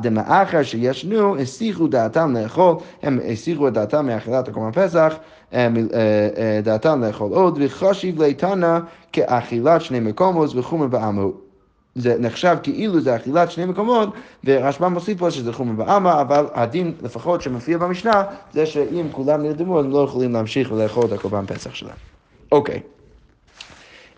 דמאחר 0.00 0.62
שישנו, 0.62 1.36
הסיחו 1.36 1.86
דעתם 1.86 2.36
לאכול, 2.36 2.74
הם 3.02 3.18
הסיחו 3.32 3.68
את 3.68 3.72
דעתם 3.72 4.06
מאכילת 4.06 4.48
הקורבן 4.48 4.72
פסח. 4.72 5.14
אה, 5.54 5.68
אה, 5.94 6.60
דעתם 6.62 7.04
לאכול 7.04 7.32
עוד, 7.32 7.58
וחשיב 7.62 8.22
ליתנה 8.22 8.80
כאכילת 9.12 9.80
שני 9.80 10.00
מקומות 10.00 10.50
וחומר 10.56 10.86
בעמו. 10.86 11.32
זה 11.94 12.16
נחשב 12.18 12.56
כאילו 12.62 13.00
זה 13.00 13.16
אכילת 13.16 13.50
שני 13.50 13.64
מקומות, 13.64 14.08
ורשב"ם 14.44 14.92
מוסיף 14.92 15.18
פה 15.18 15.30
שזה 15.30 15.52
חומר 15.52 15.84
בעמה, 15.84 16.20
אבל 16.20 16.46
הדין 16.54 16.94
לפחות 17.02 17.42
שמופיע 17.42 17.78
במשנה, 17.78 18.22
זה 18.52 18.66
שאם 18.66 19.06
כולם 19.12 19.42
נרדמו, 19.42 19.78
הם 19.78 19.90
לא 19.90 20.04
יכולים 20.04 20.32
להמשיך 20.32 20.72
ולאכול 20.72 21.04
את 21.04 21.12
הקורבן 21.12 21.46
פסח 21.46 21.74
שלהם. 21.74 21.96
אוקיי. 22.52 22.80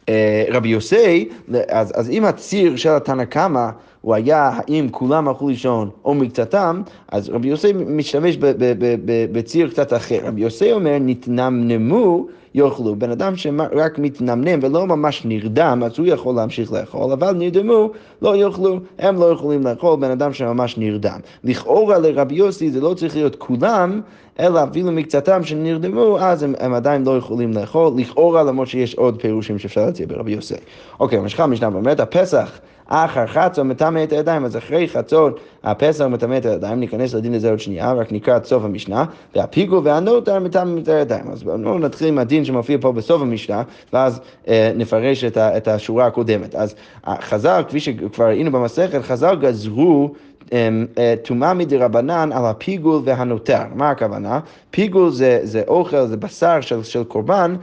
אה, 0.09 0.45
רבי 0.51 0.69
יוסי, 0.69 1.29
אז, 1.69 1.93
אז 1.95 2.11
אם 2.11 2.25
הציר 2.25 2.77
של 2.77 2.91
התנא 2.91 3.25
קמא 3.25 3.69
הוא 4.01 4.15
היה 4.15 4.51
האם 4.55 4.89
כולם 4.91 5.29
הלכו 5.29 5.49
לישון 5.49 5.91
או 6.05 6.15
מקצתם, 6.15 6.83
אז 7.09 7.29
רבי 7.29 7.49
יוסי 7.49 7.73
משתמש 7.73 8.37
בציר 9.33 9.71
קצת 9.71 9.93
אחר. 9.93 10.19
רבי 10.25 10.41
יוסי 10.41 10.73
אומר, 10.73 10.97
נתנמנמו 11.01 12.27
יאכלו. 12.55 12.97
בן 12.97 13.11
אדם 13.11 13.37
שרק 13.37 13.99
מתנמנם 13.99 14.59
ולא 14.63 14.87
ממש 14.87 15.25
נרדם, 15.25 15.83
אז 15.87 15.99
הוא 15.99 16.07
יכול 16.07 16.35
להמשיך 16.35 16.73
לאכול, 16.73 17.13
אבל 17.13 17.33
נרדמו, 17.33 17.91
לא 18.23 18.37
יאכלו, 18.37 18.79
הם 18.99 19.17
לא 19.17 19.31
יכולים 19.31 19.67
לאכול, 19.67 19.97
בן 20.01 20.11
אדם 20.11 20.33
שממש 20.33 20.79
נרדם. 20.79 21.21
לכאורה 21.45 21.99
לרבי 21.99 22.35
יוסי 22.35 22.71
זה 22.71 22.81
לא 22.81 22.95
צריך 22.95 23.17
להיות 23.17 23.37
כולם, 23.37 24.01
אלא 24.41 24.65
אפילו 24.65 24.93
מקצתם 24.93 25.45
שנרדמו, 25.45 26.19
אז 26.19 26.43
הם, 26.43 26.55
הם 26.59 26.75
עדיין 26.75 27.05
לא 27.05 27.17
יכולים 27.17 27.53
לאכול, 27.53 27.93
לכאורה 27.97 28.43
למרות 28.43 28.69
שיש 28.69 28.95
עוד 28.95 29.21
פירושים 29.21 29.59
שאפשר 29.59 29.85
להציע 29.87 30.07
ברבי 30.07 30.33
יוסי. 30.33 30.55
אוקיי, 31.01 31.19
ממשיכה 31.19 31.45
המשנה 31.45 31.69
ואומרת, 31.73 32.01
הפסח 32.01 32.61
אחר 32.89 33.27
חצות 33.27 33.67
מטמא 33.67 34.03
את 34.05 34.13
הידיים, 34.13 34.45
אז 34.45 34.57
אחרי 34.57 34.89
חצות 34.89 35.41
הפסח 35.65 36.05
מטמא 36.05 36.37
את 36.37 36.47
הידיים, 36.47 36.81
ניכנס 36.81 37.15
לדין 37.15 37.35
הזה 37.35 37.51
עוד 37.51 37.61
שנייה, 37.61 37.93
רק 37.93 38.13
נקרא 38.13 38.37
את 38.37 38.45
סוף 38.45 38.65
המשנה, 38.65 39.05
והפיגו 39.35 39.85
והנוטר 39.85 40.39
מטמא 40.39 40.81
את 40.83 40.89
הידיים. 40.89 41.31
אז 41.31 41.43
בואו 41.43 41.79
נתחיל 41.79 42.09
עם 42.09 42.19
הדין 42.19 42.45
שמופיע 42.45 42.79
פה 42.81 42.93
בסוף 42.93 43.23
המשנה, 43.23 43.63
ואז 43.93 44.21
אה, 44.49 44.73
נפרש 44.75 45.25
את, 45.25 45.37
ה, 45.37 45.57
את 45.57 45.69
השורה 45.69 46.07
הקודמת. 46.07 46.55
אז 46.55 46.75
חז"ל, 47.21 47.63
כפי 47.69 47.81
שכבר 47.81 48.25
ראינו 48.25 48.53
במסכת, 48.53 49.03
חז"ל 49.03 49.37
גזרו 49.41 50.13
אמ, 50.53 50.87
אה, 50.99 51.15
טומאה 51.23 51.55
מדרבנן 51.55 52.31
על 52.33 52.45
הפיגול 52.45 53.03
והנותר. 53.05 53.63
מה 53.75 53.91
הכוונה? 53.91 54.41
פיגול 54.71 55.11
זה, 55.11 55.41
זה 55.43 55.63
אוכל, 55.69 56.07
זה 56.07 56.17
בשר 56.17 56.61
של, 56.61 56.83
של 56.83 57.05
קורבן. 57.05 57.57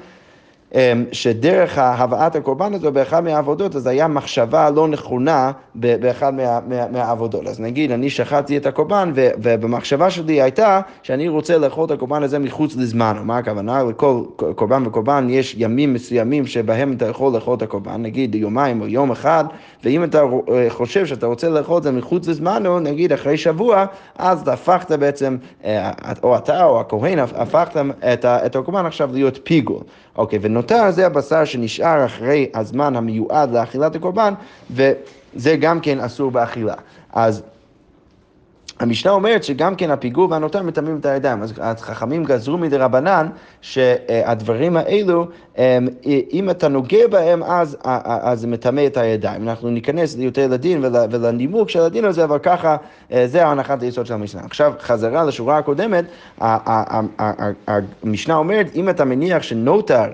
אמ, 0.76 1.06
שדרך 1.12 1.78
הבאת 1.78 2.36
הקורבן 2.36 2.74
הזו 2.74 2.92
באחד 2.92 3.24
מהעבודות, 3.24 3.76
אז 3.76 3.88
היה 3.88 4.08
מחשבה 4.08 4.70
לא 4.70 4.88
נכונה 4.88 5.52
באחד 5.76 6.34
מה, 6.34 6.60
מה, 6.68 6.88
מהעבודות. 6.92 7.48
אז 7.48 7.60
נגיד, 7.60 7.92
אני 7.92 8.10
שחטתי 8.10 8.58
את 8.58 8.66
הקורבן, 8.66 9.12
ובמחשבה 9.16 10.10
שלי 10.10 10.42
הייתה 10.42 10.82
שאני 11.04 11.28
רוצה 11.28 11.58
לאכול 11.58 11.86
את 11.86 11.92
הקורבן 11.92 12.24
הזה 12.24 12.40
מחוץ 12.40 12.76
לזמן. 12.76 13.18
מה 13.24 13.38
הכוונה? 13.38 13.84
לכל 13.84 14.24
קורבן 14.56 14.88
וקורבן 14.88 15.28
יש 15.30 15.56
ימים 15.58 15.94
מסוימים 15.94 16.48
שבהם 16.48 16.94
אתה 16.94 17.06
יכול 17.06 17.34
לאכול 17.34 17.58
את 17.58 17.62
הקורבן, 17.62 18.02
נגיד 18.02 18.36
יומיים 18.36 18.82
או 18.82 18.88
יום 18.88 19.12
אחד, 19.12 19.46
ואם 19.84 20.04
אתה 20.04 20.22
אה, 20.22 20.66
חושב 20.70 21.06
שאתה 21.06 21.26
רוצה 21.26 21.50
לאכול 21.50 21.78
את 21.78 21.84
זה 21.84 21.92
מחוץ 21.92 22.28
לזמן, 22.28 22.66
או 22.66 22.80
נגיד 22.80 23.14
אחרי 23.14 23.38
שבוע, 23.38 23.86
אז 24.18 24.42
אתה 24.42 24.54
הפכת 24.54 24.92
בעצם, 24.92 25.38
אה, 25.66 25.92
או 26.24 26.38
אתה 26.38 26.66
או 26.66 26.80
הכהן 26.80 27.20
הפכת 27.20 27.82
את 28.16 28.56
הקורבן 28.56 28.86
עכשיו 28.86 29.10
להיות 29.14 29.40
פיגול. 29.44 29.82
אוקיי, 30.18 30.40
ונותר 30.62 30.92
זה 30.92 31.06
הבשר 31.06 31.46
שנשאר 31.46 32.06
אחרי 32.06 32.50
הזמן 32.54 32.96
המיועד 32.96 33.52
לאכילת 33.52 33.96
הקורבן, 33.96 34.34
וזה 34.72 35.56
גם 35.60 35.80
כן 35.80 36.00
אסור 36.00 36.32
באכילה. 36.32 36.74
אז 37.14 37.44
המשנה 38.82 39.12
אומרת 39.12 39.44
שגם 39.44 39.76
כן 39.76 39.92
הפיגור 39.92 40.32
והנותר 40.32 40.64
מטמאים 40.64 40.98
את 40.98 41.06
הידיים. 41.06 41.42
אז 41.62 41.82
חכמים 41.82 42.24
גזרו 42.24 42.58
מדי 42.58 42.78
רבנן 42.78 43.30
שהדברים 43.62 44.78
האלו, 44.78 45.28
אם 46.34 46.50
אתה 46.50 46.68
נוגע 46.68 47.08
בהם, 47.08 47.44
אז, 47.44 47.78
זה 48.34 48.48
מטמא 48.48 48.86
את 48.86 48.98
הידיים. 48.98 49.50
אנחנו 49.50 49.70
ניכנס 49.70 50.16
יותר 50.20 50.48
לדין 50.48 50.86
ולנימוק 51.12 51.70
של 51.70 51.82
הדין 51.82 52.06
הזה, 52.06 52.24
אבל 52.24 52.40
ככה, 52.40 52.78
זה 53.26 53.46
ההנחת 53.46 53.82
היסוד 53.82 54.06
של 54.06 54.14
המשנה. 54.14 54.42
עכשיו, 54.46 54.74
חזרה 54.80 55.24
לשורה 55.24 55.58
הקודמת, 55.58 56.06
המשנה 58.04 58.36
אומרת, 58.36 58.76
אם 58.76 58.90
אתה 58.90 59.06
מניח 59.06 59.44
שנוטר 59.44 60.06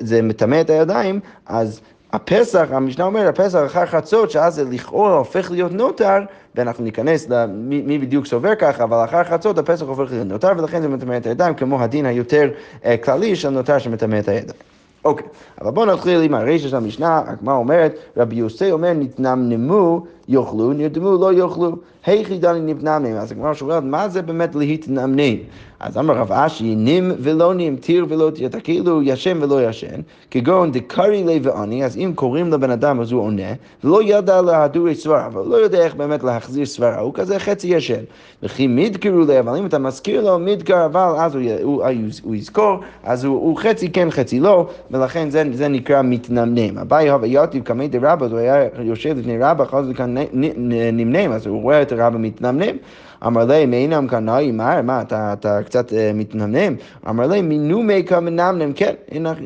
זה 0.00 0.22
מטמא 0.22 0.60
את 0.60 0.70
הידיים, 0.70 1.20
אז... 1.46 1.80
הפסח, 2.12 2.68
המשנה 2.70 3.04
אומרת, 3.04 3.38
הפסח 3.38 3.58
אחר 3.66 3.86
חצות, 3.86 4.30
שאז 4.30 4.54
זה 4.54 4.64
לכאורה 4.64 5.16
הופך 5.16 5.50
להיות 5.50 5.72
נוטר, 5.72 6.18
ואנחנו 6.54 6.84
ניכנס 6.84 7.28
למי 7.28 7.82
מי 7.82 7.98
בדיוק 7.98 8.26
סובר 8.26 8.54
ככה, 8.54 8.84
אבל 8.84 9.04
אחר 9.04 9.24
חצות 9.24 9.58
הפסח 9.58 9.86
הופך 9.86 10.12
להיות 10.12 10.26
נוטר, 10.26 10.52
ולכן 10.56 10.82
זה 10.82 10.88
מטמא 10.88 11.16
את 11.16 11.26
הידיים, 11.26 11.54
כמו 11.54 11.82
הדין 11.82 12.06
היותר 12.06 12.50
אה, 12.84 12.96
כללי 12.96 13.36
של 13.36 13.50
נוטר 13.50 13.78
שמטמא 13.78 14.18
את 14.18 14.28
הידיים. 14.28 14.58
אוקיי, 15.04 15.26
אבל 15.60 15.70
בואו 15.70 15.86
נתחיל 15.86 16.22
עם 16.22 16.34
הרשע 16.34 16.68
של 16.68 16.76
המשנה, 16.76 17.22
הגמרא 17.26 17.54
אומרת, 17.54 17.94
רבי 18.16 18.36
יוסי 18.36 18.72
אומר, 18.72 18.92
נתנמנמו 18.92 20.06
יאכלו, 20.28 20.72
נרדמו 20.72 21.12
לא 21.12 21.32
יאכלו, 21.32 21.76
היכי 22.06 22.38
דני 22.38 22.60
נבנמנם. 22.60 23.16
אז 23.16 23.32
הגמרא 23.32 23.54
שואלת, 23.54 23.82
מה 23.84 24.08
זה 24.08 24.22
באמת 24.22 24.54
להתנמנם? 24.54 25.36
אז 25.82 25.98
אמר 25.98 26.14
רב 26.14 26.32
אשי, 26.32 26.74
נים 26.74 27.12
ולא 27.18 27.54
נים, 27.54 27.76
תיר 27.76 28.06
ולא 28.08 28.30
תיר, 28.30 28.46
אתה 28.46 28.60
כאילו 28.60 29.02
ישן 29.02 29.42
ולא 29.42 29.68
ישן, 29.68 30.00
כגון 30.30 30.72
דקרי 30.72 31.24
לי 31.24 31.40
ועני, 31.42 31.84
אז 31.84 31.96
אם 31.96 32.12
קוראים 32.14 32.52
לבן 32.52 32.70
אדם 32.70 33.00
אז 33.00 33.12
הוא 33.12 33.22
עונה, 33.22 33.52
ולא 33.84 34.02
ידע 34.02 34.42
להדורי 34.42 34.94
סברה, 34.94 35.26
אבל 35.26 35.42
לא 35.46 35.56
יודע 35.56 35.78
איך 35.78 35.94
באמת 35.94 36.22
להחזיר 36.22 36.66
סברה, 36.66 36.98
הוא 36.98 37.14
כזה 37.14 37.38
חצי 37.38 37.68
ישן. 37.68 38.02
וכי 38.42 38.66
מידקרו 38.66 39.20
לי, 39.20 39.38
אבל 39.40 39.56
אם 39.56 39.66
אתה 39.66 39.78
מזכיר 39.78 40.24
לו 40.24 40.38
מידקר, 40.38 40.84
אבל 40.86 41.14
אז 41.18 41.34
הוא, 41.34 41.42
הוא, 41.62 41.84
הוא, 41.84 41.92
הוא 42.22 42.34
יזכור, 42.34 42.76
אז 43.04 43.24
הוא, 43.24 43.34
הוא 43.34 43.58
חצי 43.58 43.88
כן 43.92 44.10
חצי 44.10 44.40
לא, 44.40 44.68
ולכן 44.90 45.30
זה, 45.30 45.44
זה 45.52 45.68
נקרא 45.68 46.02
מתנמנם. 46.02 46.78
אביי 46.78 47.10
הווה 47.10 47.26
יוטיב 47.26 47.62
קמי 47.62 47.88
דרבא, 47.88 48.26
הוא 48.26 48.38
היה 48.38 48.64
יושב 48.82 49.18
לפני 49.18 49.38
רבא, 49.38 49.64
חוזר 49.64 49.90
לכאן 49.90 50.14
נמנם, 50.92 51.32
אז 51.32 51.46
הוא 51.46 51.62
רואה 51.62 51.82
את 51.82 51.91
הרבא 51.92 52.18
מתנמנם. 52.18 52.76
אמר 53.26 53.44
לי, 53.44 53.66
מאינם 53.66 54.06
קנאי, 54.08 54.50
מה, 54.50 54.82
מה, 54.82 55.02
אתה, 55.02 55.32
אתה 55.32 55.62
קצת 55.62 55.90
uh, 55.90 55.94
מתנמנם? 56.14 56.74
אמר 57.08 57.26
לי, 57.26 57.42
מינומי 57.42 58.04
כמנמנם, 58.06 58.72
כן, 58.72 58.94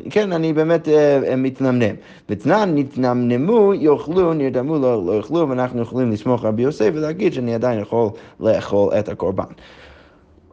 כן, 0.09 0.31
אני 0.31 0.53
באמת 0.53 0.87
uh, 0.87 1.35
מתנמנם. 1.37 1.95
ותנן, 2.29 2.71
נתנמנמו, 2.75 3.73
יאכלו, 3.73 4.33
נרדמו, 4.33 4.79
לא, 4.79 5.05
לא 5.05 5.17
יאכלו, 5.17 5.49
ואנחנו 5.49 5.81
יכולים 5.81 6.11
לסמוך 6.11 6.45
רבי 6.45 6.61
יוסף 6.61 6.89
ולהגיד 6.93 7.33
שאני 7.33 7.55
עדיין 7.55 7.79
יכול 7.79 8.09
לאכול 8.39 8.93
את 8.99 9.09
הקורבן. 9.09 9.43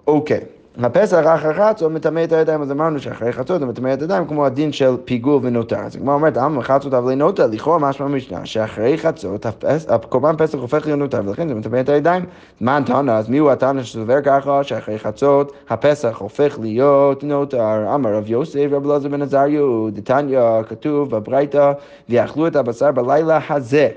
אוקיי. 0.07 0.39
Okay. 0.39 0.54
הפסח 0.83 1.23
אחר 1.27 1.53
חצות 1.53 1.93
מטמא 1.93 2.25
את 2.25 2.33
הידיים, 2.33 2.63
אז 2.63 2.71
אמרנו 2.71 2.99
שאחרי 2.99 3.33
חצות 3.33 3.63
הוא 3.63 3.69
מטמא 3.69 3.95
את 3.95 4.01
הידיים 4.01 4.27
כמו 4.27 4.47
הדין 4.47 4.73
של 4.73 4.97
פיגול 5.05 5.41
ונותר. 5.43 5.79
אז 5.79 5.97
הגמרא 5.97 6.15
אומרת, 6.15 6.39
אמר 6.39 6.63
חצות 6.63 6.95
אבל 6.95 7.15
נותר, 7.15 7.47
לכאורה 7.47 7.79
משמע 7.79 8.07
משנה, 8.07 8.47
שאחרי 8.47 8.99
חצות 8.99 9.47
הקורבן 9.89 10.37
פסח 10.39 10.59
הופך 10.59 10.87
להיות 10.87 10.99
נותר, 10.99 11.21
ולכן 11.25 11.49
זה 11.49 11.55
מטמא 11.55 11.81
את 11.81 11.89
הידיים. 11.89 12.25
מה 12.61 12.77
הטענה? 12.77 13.19
אז 13.19 13.29
מי 13.29 13.39
הוא 13.39 13.51
הטענה 13.51 13.85
שסובר 13.85 14.23
ככה, 14.25 14.65
שאחרי 14.65 14.99
חצות 14.99 15.53
הפסח 15.71 16.17
הופך 16.19 16.59
להיות 16.61 17.25
נותר? 17.25 17.95
אמר 17.95 18.15
רב 18.15 18.31
יוסף, 18.31 18.67
רב 18.71 18.91
אלעזר 18.91 19.09
בן 19.09 19.23
עזריו, 19.23 19.91
דתניא, 19.91 20.63
כתוב 20.69 21.11
בברייתא, 21.11 21.73
ויאכלו 22.09 22.47
את 22.47 22.57
הבשר 22.57 22.93
בלילה 22.93 23.41
הזה. 23.49 23.89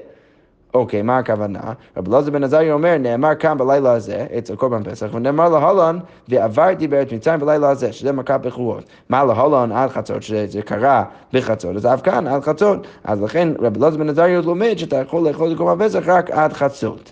אוקיי, 0.73 1.01
מה 1.01 1.17
הכוונה? 1.17 1.59
רבי 1.97 2.11
אלעזר 2.11 2.31
בן 2.31 2.43
עזריה 2.43 2.73
אומר, 2.73 2.97
נאמר 2.97 3.35
כאן 3.35 3.57
בלילה 3.57 3.91
הזה, 3.91 4.25
אצל 4.37 4.55
קורבן 4.55 4.83
פסח, 4.83 5.07
ונאמר 5.13 5.49
להלן, 5.49 5.99
ועברתי 6.27 6.87
בארץ 6.87 7.11
מצרים 7.13 7.39
בלילה 7.39 7.69
הזה, 7.69 7.93
שזה 7.93 8.11
מכת 8.11 8.39
בכורות. 8.41 8.83
מה 9.09 9.23
להלן 9.23 9.71
עד 9.71 9.89
חצות, 9.89 10.23
שזה 10.23 10.61
קרה 10.61 11.03
בחצות, 11.33 11.75
אז 11.75 11.85
אף 11.85 12.01
כאן 12.01 12.27
עד 12.27 12.43
חצות. 12.43 12.87
אז 13.03 13.21
לכן 13.21 13.49
רבי 13.59 13.79
אלעזר 13.79 13.97
בן 13.97 14.09
עזריה 14.09 14.41
לומד 14.41 14.73
שאתה 14.77 14.95
יכול 14.95 15.27
לאכול 15.27 15.51
את 15.51 15.57
קורבן 15.57 15.87
פסח 15.87 16.03
רק 16.05 16.31
עד 16.31 16.53
חצות. 16.53 17.11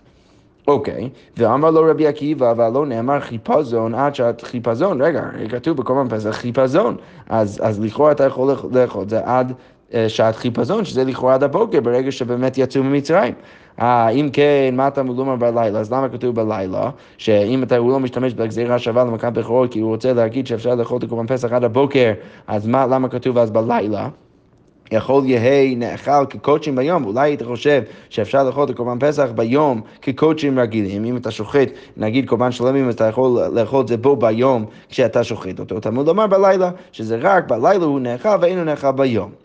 אוקיי, 0.68 1.10
ואמר 1.38 1.72
לו 1.72 1.82
רבי 1.90 2.08
עקיבא, 2.08 2.52
אבל 2.52 2.70
לא 2.74 2.86
נאמר 2.86 3.20
חיפזון 3.20 3.96
עד 3.96 4.16
שעת 4.16 4.42
חיפזון, 4.42 5.02
רגע, 5.02 5.24
כתוב 5.50 5.78
בקורבן 5.78 6.10
פסח 6.10 6.32
חיפזון, 6.32 6.96
אז, 7.30 7.80
לכאורה 7.84 8.12
אתה 8.12 8.24
יכול 8.24 8.56
לאכול 8.72 9.10
זה 9.10 9.20
עד 9.26 9.54
שעת 10.08 10.36
חיפזון, 10.36 10.86
שזה 10.86 11.04
לכאורה 11.04 11.34
עד 11.34 11.44
הבוקר, 11.44 11.82
ברגע 11.82 12.12
שבאמת 12.12 12.58
יצאו 12.58 12.84
ממצרים. 12.84 13.34
אה, 13.82 14.10
אם 14.10 14.30
כן, 14.34 14.74
מה 14.74 14.88
אתה 14.88 15.04
מלומר 15.04 15.36
בלילה? 15.36 15.80
אז 15.80 15.94
למה 15.94 16.10
כתוב 16.10 16.36
בלילה? 16.36 16.90
שאם 17.18 17.64
אתה, 17.64 17.78
הוא 17.78 17.92
לא 17.92 18.00
משתמש 18.00 18.34
בגזירה 18.34 18.80
שווה 18.80 19.04
למכת 19.04 19.34
בכורות, 19.34 19.72
כי 19.72 19.80
הוא 19.80 19.90
רוצה 19.90 20.14
להגיד 20.14 20.48
שאפשר 20.48 20.76
לאכול 20.76 20.98
את 20.98 21.04
הקורבן 21.04 21.28
פסח 21.28 21.52
עד 21.52 21.64
הבוקר, 21.64 22.14
אז 22.48 22.68
מה, 22.68 22.88
למה 22.88 23.10
כתוב 23.10 23.38
אז 23.38 23.52
בלילה? 23.52 24.10
יכול 24.92 25.26
יהא 25.26 25.76
נאכל 25.76 26.26
כקודשים 26.30 26.76
ביום, 26.76 27.06
אולי 27.06 27.30
היית 27.30 27.44
חושב 27.44 27.82
שאפשר 28.10 28.44
לאכול 28.44 28.64
את 28.64 28.70
הקורבן 28.70 28.98
פסח 29.00 29.30
ביום 29.36 29.82
כקודשים 30.02 30.60
רגילים, 30.60 31.06
אם 31.06 31.18
אתה 31.18 31.32
שוחט, 31.32 31.70
נגיד 31.98 32.30
קורבן 32.30 32.52
שלמים, 32.52 32.90
אתה 32.90 33.04
יכול 33.04 33.42
לאכול 33.54 33.82
את 33.82 33.88
זה 33.88 33.98
בו 33.98 34.16
ביום 34.16 34.66
כשאתה 34.90 35.24
שוחט 35.24 35.60
אותו. 35.60 35.80
תלמוד 35.80 36.08
לומר 36.08 36.28
בלילה, 36.28 36.72
שזה 36.92 37.18
רק 37.22 37.48
בלילה 37.48 37.86
הוא 37.86 38.00
נאכל 38.00 38.38
ואינו 38.42 38.64
נאכל 38.64 38.92
ביום. 38.92 39.45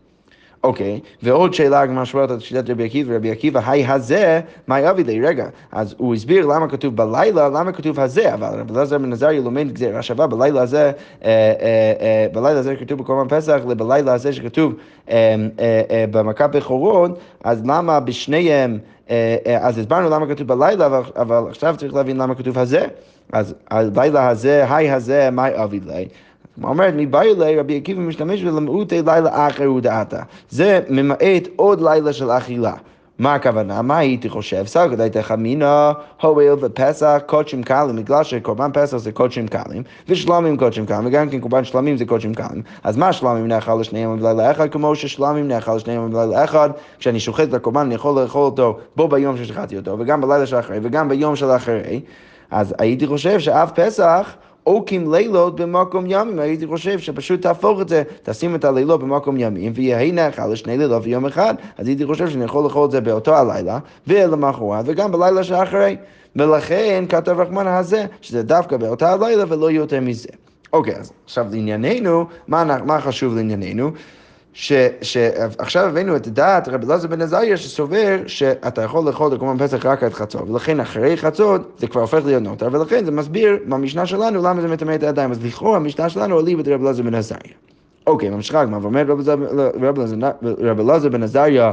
אוקיי, 0.65 1.01
ועוד 1.23 1.55
שאלה, 1.55 1.81
הגמרא 1.81 2.05
שואלת 2.05 2.31
את 2.31 2.41
שיטת 2.41 2.71
רבי 2.71 2.85
עקיבא, 2.85 3.15
רבי 3.15 3.31
עקיבא, 3.31 3.61
היי 3.67 3.87
הזה, 3.87 4.41
מה 4.67 4.81
יביא 4.81 5.05
לי? 5.05 5.21
רגע, 5.21 5.47
אז 5.73 5.95
הוא 5.99 6.15
הסביר 6.15 6.47
למה 6.47 6.69
כתוב 6.69 6.97
בלילה, 6.97 7.49
למה 7.49 7.73
כתוב 7.73 8.01
הזה, 8.01 8.35
אבל 8.35 8.61
רבי 8.61 8.75
אלעזר 8.75 8.99
בן 8.99 9.13
עזריה 9.13 9.41
לומד 9.41 9.73
גזירה 9.73 10.03
שווה 10.03 10.27
בלילה 10.27 10.63
הזה, 10.63 10.85
אה, 10.85 10.93
אה, 11.25 11.93
אה, 12.01 12.27
בלילה 12.33 12.59
הזה 12.59 12.77
כתוב 12.77 12.99
בקורבן 12.99 13.37
פסח, 13.37 13.61
ובלילה 13.69 14.13
הזה 14.13 14.33
שכתוב 14.33 14.75
במכת 16.11 16.51
בכורות, 16.53 17.19
אז 17.45 17.63
למה 17.67 18.01
בשניהם, 18.01 18.79
אז 19.61 19.79
הסברנו 19.79 20.11
למה 20.11 20.27
כתוב 20.27 20.47
בלילה, 20.49 20.87
אבל 21.17 21.43
עכשיו 21.49 21.75
צריך 21.79 21.95
להבין 21.95 22.17
למה 22.17 22.35
כתוב 22.35 22.59
הזה. 22.59 22.87
אז 23.33 23.55
הלילה 23.71 24.29
הזה, 24.29 24.75
היי 24.75 24.91
הזה, 24.91 25.31
מה 25.31 25.49
אבי 25.65 25.81
לי? 25.87 26.09
אומרת, 26.69 26.95
מבאי 26.97 27.33
אלי 27.33 27.61
רבי 27.61 27.77
עקיבא 27.77 28.01
משתמש 28.01 28.43
בלמעוטי 28.43 29.03
לילה 29.03 29.49
אחר 29.49 29.73
ודעתה. 29.73 30.23
זה 30.49 30.81
ממעט 30.89 31.49
עוד 31.57 31.81
לילה 31.81 32.13
של 32.13 32.31
אכילה. 32.31 32.73
מה 33.21 33.35
הכוונה? 33.35 33.83
מה 33.83 33.99
הייתי 33.99 34.29
חושב? 34.29 34.67
סגד 34.67 35.01
הייתה 35.01 35.23
חמינה, 35.23 35.93
הואל 36.21 36.55
ופסח, 36.61 37.21
קודשים 37.27 37.63
קלים, 37.63 37.97
בגלל 37.97 38.25
שקורבן 38.25 38.71
פסח 38.73 38.97
זה 38.97 39.13
קודשים 39.13 39.49
קלים, 39.49 39.83
ושלמים 40.09 40.57
קודשים 40.57 40.87
קלים, 40.87 41.07
וגם 41.07 41.29
כן 41.29 41.41
קורבן 41.41 41.65
שלמים 41.65 41.97
זה 41.97 42.05
קודשים 42.05 42.35
קלים. 42.35 42.63
אז 42.85 42.97
מה 42.97 43.13
שלמים 43.13 43.49
נאכל 43.49 43.75
לשניהם 43.81 44.21
בלילה 44.21 44.51
אחד, 44.51 44.71
כמו 44.71 44.95
ששלמים 44.95 45.49
נאכל 45.49 45.77
לשניהם 45.77 46.11
בלילה 46.11 46.45
אחד, 46.45 46.71
כשאני 46.99 47.21
שוחט 47.21 47.49
את 47.49 47.55
הקורבן 47.55 47.81
אני 47.81 47.95
יכול 47.95 48.23
לאכול 48.23 48.43
אותו 48.43 48.79
בו 48.97 49.09
ביום 49.09 49.37
ששחטתי 49.37 49.77
אותו, 49.77 49.97
וגם 49.99 50.21
בלילה 50.21 50.47
של 50.47 50.59
אחרי, 50.59 50.79
וגם 50.83 51.09
ביום 51.09 51.37
של 51.37 51.51
אחרי. 51.51 52.01
אז 52.51 52.75
הייתי 52.79 53.07
חושב 53.07 53.41
שאף 53.41 53.71
פסח 53.75 54.35
אוקים 54.67 55.15
לילות 55.15 55.61
במקום 55.61 56.05
ימים, 56.09 56.39
הייתי 56.39 56.67
חושב 56.67 56.99
שפשוט 56.99 57.43
תהפוך 57.43 57.81
את 57.81 57.89
זה, 57.89 58.03
תשים 58.23 58.55
את 58.55 58.65
הלילות 58.65 59.01
במקום 59.01 59.37
ימים, 59.39 59.73
ויהי 59.75 60.13
נחל 60.13 60.53
לשני 60.53 60.79
לילות 60.79 61.03
ויום 61.05 61.27
אחד, 61.27 61.55
אז 61.79 61.89
הייתי 61.89 62.07
חושב 62.07 62.29
שאני 62.29 62.45
יכול 62.45 62.65
לאכול 62.65 62.85
את 62.85 62.91
זה 62.91 63.01
באותו 63.01 63.37
הלילה, 63.37 63.79
ולמחרת, 64.07 64.85
וגם 64.87 65.13
בלילה 65.13 65.45
שאחרי. 65.45 65.97
ולכן 66.37 67.05
כתב 67.09 67.41
רחמן 67.41 67.67
הזה, 67.67 68.07
שזה 68.21 68.43
דווקא 68.43 68.77
באותה 68.77 69.13
הלילה 69.13 69.45
ולא 69.49 69.71
יותר 69.71 70.01
מזה. 70.01 70.29
אוקיי, 70.73 70.97
אז 70.97 71.13
עכשיו 71.25 71.47
לענייננו, 71.51 72.27
מה, 72.49 72.65
מה 72.85 73.01
חשוב 73.01 73.37
לענייננו? 73.37 73.91
שעכשיו 74.53 75.89
הבאנו 75.89 76.17
את 76.17 76.29
דעת 76.29 76.69
רבי 76.69 76.87
אלעזר 76.87 77.09
בן 77.09 77.23
עזריה 77.23 77.57
שסובר 77.57 78.19
שאתה 78.27 78.83
יכול 78.83 79.05
לאכול 79.05 79.39
קורבן 79.39 79.67
פסח 79.67 79.87
רק 79.87 80.03
עד 80.03 80.13
חצות, 80.13 80.51
ולכן 80.51 80.81
אחרי 80.81 81.17
חצות 81.17 81.77
זה 81.79 81.87
כבר 81.87 82.01
הופך 82.01 82.21
להיות 82.25 82.43
נוטר, 82.43 82.69
ולכן 82.73 83.05
זה 83.05 83.11
מסביר 83.11 83.59
במשנה 83.69 84.07
שלנו 84.07 84.43
למה 84.43 84.61
זה 84.61 84.69
מטמא 84.69 84.95
את 84.95 85.03
הידיים. 85.03 85.31
אז 85.31 85.45
לכאורה 85.45 85.77
המשנה 85.77 86.09
שלנו 86.09 86.35
עולים 86.35 86.61
את 86.61 86.69
רבי 86.69 86.85
אלעזר 86.85 87.03
בן 87.03 87.15
עזריה. 87.15 87.41
אוקיי, 88.07 88.31
ממשיכה 88.31 88.61
הגמרא, 88.61 88.79
ואומר 88.83 89.05
רבי 90.63 90.83
אלעזר 90.83 91.09
בן 91.09 91.23
עזריה 91.23 91.73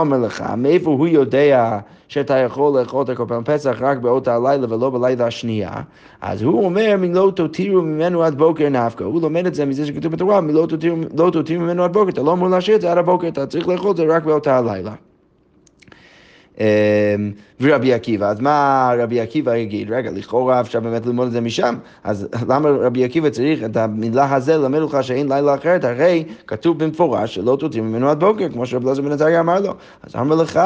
אומר 0.00 0.18
לך, 0.18 0.44
מאיפה 0.56 0.90
הוא 0.90 1.06
יודע 1.06 1.78
שאתה 2.08 2.36
יכול 2.36 2.80
לאכול 2.80 3.04
את 3.04 3.08
הקורבן 3.08 3.44
פסח 3.44 3.76
רק 3.80 3.98
באותה 3.98 4.34
הלילה 4.34 4.66
ולא 4.74 4.90
בלילה 4.90 5.26
השנייה? 5.26 5.72
אז 6.20 6.42
הוא 6.42 6.64
אומר, 6.64 6.94
מלא 6.98 7.32
תותירו 7.36 7.82
ממנו 7.82 8.22
עד 8.22 8.38
בוקר 8.38 8.68
נפקא. 8.68 9.04
הוא 9.04 9.22
לומד 9.22 9.46
את 9.46 9.54
זה 9.54 9.64
מזה 9.64 9.86
שכתוב 9.86 10.12
בתורה, 10.12 10.40
מלא 10.40 10.66
תותירו, 11.32 11.60
ממנו 11.60 11.84
עד 11.84 11.92
בוקר. 11.92 12.08
אתה 12.08 12.22
לא 12.22 12.32
אמור 12.32 12.48
להשאיר 12.48 12.76
את 12.76 12.80
זה 12.80 12.92
עד 12.92 12.98
הבוקר, 12.98 13.28
אתה 13.28 13.46
צריך 13.46 13.68
לאכול 13.68 13.90
את 13.90 13.96
זה 13.96 14.04
רק 14.08 14.24
באותה 14.24 14.58
הלילה. 14.58 14.94
אמ, 16.60 16.64
ורבי 17.60 17.92
עקיבא, 17.92 18.28
אז 18.28 18.40
מה 18.40 18.90
רבי 18.98 19.20
עקיבא 19.20 19.56
יגיד? 19.56 19.92
רגע, 19.92 20.10
לכאורה 20.10 20.60
אפשר 20.60 20.80
באמת 20.80 21.06
ללמוד 21.06 21.26
את 21.26 21.32
זה 21.32 21.40
משם, 21.40 21.74
אז 22.04 22.28
למה 22.48 22.68
רבי 22.68 23.04
עקיבא 23.04 23.30
צריך 23.30 23.64
את 23.64 23.76
המילה 23.76 24.34
הזה 24.34 24.56
ללמד 24.56 24.78
לך 24.78 24.98
שאין 25.04 25.32
לילה 25.32 25.54
אחרת? 25.54 25.84
הרי 25.84 26.24
כתוב 26.46 26.78
במפורש 26.78 27.34
שלא 27.34 27.56
תותיר 27.60 27.82
ממנו 27.82 28.08
עד 28.08 28.20
בוקר, 28.20 28.48
כמו 28.48 28.66
שרבי 28.66 28.86
אלעזר 28.86 29.02
בן 29.02 29.12
עזריה 29.12 29.40
אמר 29.40 29.60
לו. 29.60 29.74
אז 30.02 30.16
אמר 30.16 30.36
לך, 30.36 30.60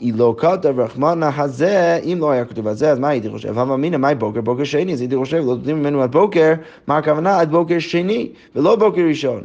היא 0.00 0.12
לא 0.16 0.34
כתב 0.38 0.80
רחמנה 0.80 1.30
הזה, 1.36 1.98
אם 2.04 2.18
לא 2.20 2.30
היה 2.30 2.44
כתוב 2.44 2.66
על 2.66 2.74
זה, 2.74 2.90
אז 2.90 2.98
מה 2.98 3.08
הייתי 3.08 3.30
חושב? 3.30 3.48
אבל 3.48 3.74
אמינא, 3.74 3.96
מהי 3.96 4.14
בוקר? 4.14 4.40
בוקר 4.40 4.64
שני, 4.64 4.92
אז 4.92 5.00
הייתי 5.00 5.16
חושב, 5.16 5.36
לא 5.36 5.54
תותיר 5.54 5.74
ממנו 5.74 6.02
עד 6.02 6.12
בוקר, 6.12 6.52
מה 6.86 6.96
הכוונה? 6.96 7.40
עד 7.40 7.50
בוקר 7.50 7.78
שני, 7.78 8.28
ולא 8.56 8.76
בוקר 8.76 9.02
ראשון. 9.08 9.40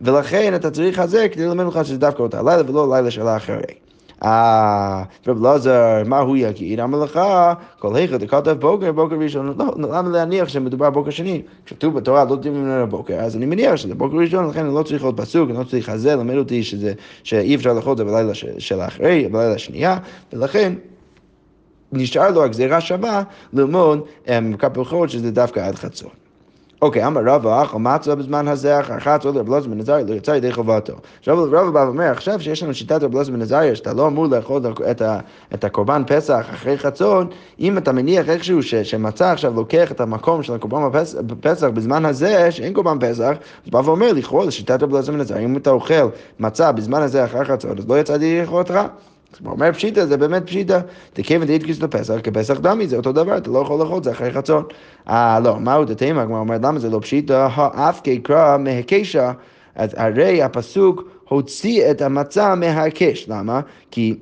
ולכן 0.00 0.54
אתה 0.54 0.70
צריך 0.70 0.98
על 0.98 1.08
זה 1.08 1.28
כדי 1.28 1.46
ללמד 1.46 1.66
לך 1.66 1.84
שזה 1.84 1.98
דווקא 1.98 2.22
אותה 2.22 2.42
לילה 2.42 2.70
ולא 2.70 2.96
לילה 2.96 3.10
של 3.10 3.26
האחרי. 3.26 3.85
אה, 4.24 5.02
רב 5.26 5.44
אלעזר, 5.44 6.02
מה 6.06 6.18
הוא 6.18 6.36
יגיד? 6.36 6.80
אמר 6.80 6.98
לך, 7.04 7.20
כל 7.78 7.96
היכא 7.96 8.16
דכתב 8.16 8.56
בוקר, 8.60 8.92
בוקר 8.92 9.16
ראשון, 9.16 9.54
לא, 9.58 9.66
למה 9.78 10.08
להניח 10.08 10.48
שמדובר 10.48 10.90
בוקר 10.90 11.10
שני? 11.10 11.42
כתוב 11.66 11.94
בתורה 11.94 12.24
לא 12.24 12.36
תדעים 12.36 12.54
ממנו 12.54 12.86
בוקר, 12.86 13.14
אז 13.14 13.36
אני 13.36 13.46
מניח 13.46 13.76
שזה 13.76 13.94
בוקר 13.94 14.16
ראשון, 14.16 14.48
לכן 14.48 14.64
אני 14.66 14.74
לא 14.74 14.82
צריך 14.82 15.04
עוד 15.04 15.20
פסוק, 15.20 15.50
אני 15.50 15.58
לא 15.58 15.64
צריך 15.64 15.88
לזה, 15.88 16.16
למד 16.16 16.36
אותי 16.36 16.62
שזה, 16.62 16.92
שאי 17.22 17.54
אפשר 17.54 17.72
לאכול 17.72 17.92
את 17.92 17.98
זה 17.98 18.04
בלילה 18.04 18.34
של 18.58 18.80
האחרי, 18.80 19.28
בלילה 19.28 19.54
השנייה, 19.54 19.98
ולכן... 20.32 20.72
נשאר 21.92 22.30
לו 22.30 22.44
הגזירה 22.44 22.80
שווה 22.80 23.22
ללמוד 23.52 24.06
מכת 24.42 24.70
בכורות 24.70 25.10
שזה 25.10 25.30
דווקא 25.30 25.60
עד 25.60 25.74
חצות. 25.74 26.25
אוקיי, 26.82 27.06
אמר 27.06 27.20
רבא, 27.24 27.62
אכל 27.62 27.78
מצווה 27.78 28.16
בזמן 28.16 28.48
הזה, 28.48 28.80
אחר 28.80 28.98
חצות 28.98 29.34
לרב 29.34 29.52
אלעזר 29.52 29.68
בן 29.68 29.80
עזריה, 29.80 30.04
לא 30.08 30.14
יצא 30.14 30.30
ידי 30.30 30.52
חובתו. 30.52 30.92
עכשיו 31.18 31.42
רבא 31.42 31.70
בא 31.70 31.78
ואומר, 31.78 32.04
עכשיו 32.04 32.40
שיש 32.40 32.62
לנו 32.62 32.74
שיטת 32.74 33.02
רב 33.02 33.22
בן 33.22 33.42
עזריה, 33.42 33.76
שאתה 33.76 33.92
לא 33.92 34.06
אמור 34.06 34.26
לאכול 34.26 34.62
את, 35.54 35.64
הקורבן 35.64 36.02
פסח 36.06 36.46
אחרי 36.54 36.78
חצות, 36.78 37.34
אם 37.60 37.78
אתה 37.78 37.92
מניח 37.92 38.28
איכשהו 38.28 38.62
שמצה 38.62 39.32
עכשיו 39.32 39.54
לוקח 39.54 39.92
את 39.92 40.00
המקום 40.00 40.42
של 40.42 40.54
הקורבן 40.54 41.00
פסח 41.40 41.66
בזמן 41.66 42.04
הזה, 42.04 42.52
שאין 42.52 42.72
קורבן 42.72 42.98
פסח, 43.00 43.32
אז 43.64 43.70
בא 43.70 43.78
ואומר, 43.78 44.12
לכאורה 44.12 44.46
לשיטת 44.46 44.82
רב 44.82 45.00
בן 45.00 45.20
עזריה, 45.20 45.44
אם 45.44 45.56
אתה 45.56 45.70
אוכל 45.70 46.08
מצה 46.40 46.72
בזמן 46.72 47.02
הזה 47.02 47.24
אחרי 47.24 47.44
חצות, 47.44 47.78
אז 47.78 47.88
לא 47.88 48.00
יצא 48.00 48.12
ידי 48.12 48.42
חובתך. 48.46 48.80
הוא 49.44 49.52
אומר 49.52 49.72
פשיטה, 49.72 50.06
זה 50.06 50.16
באמת 50.16 50.46
פשיטה. 50.46 50.80
תקיימן 51.12 51.46
דאיתקיס 51.46 51.82
לפסח, 51.82 52.14
כפסח 52.22 52.58
דמי, 52.58 52.86
זה 52.86 52.96
אותו 52.96 53.12
דבר, 53.12 53.36
אתה 53.36 53.50
לא 53.50 53.58
יכול 53.58 53.80
לאכול 53.80 54.02
זה 54.02 54.10
אחרי 54.10 54.32
חצון. 54.32 54.64
אה, 55.08 55.40
לא, 55.40 55.58
מהו 55.60 55.84
דתימה? 55.84 56.22
הגמרא 56.22 56.38
אומרת, 56.38 56.60
למה 56.64 56.78
זה 56.78 56.90
לא 56.90 56.98
פשיטה? 56.98 57.48
האף 57.54 58.00
קרא 58.22 58.56
מהקשה, 58.58 59.32
אז 59.74 59.94
הרי 59.96 60.42
הפסוק 60.42 61.02
הוציא 61.28 61.90
את 61.90 62.02
המצה 62.02 62.54
מההקש. 62.54 63.28
למה? 63.28 63.60
כי 63.90 64.14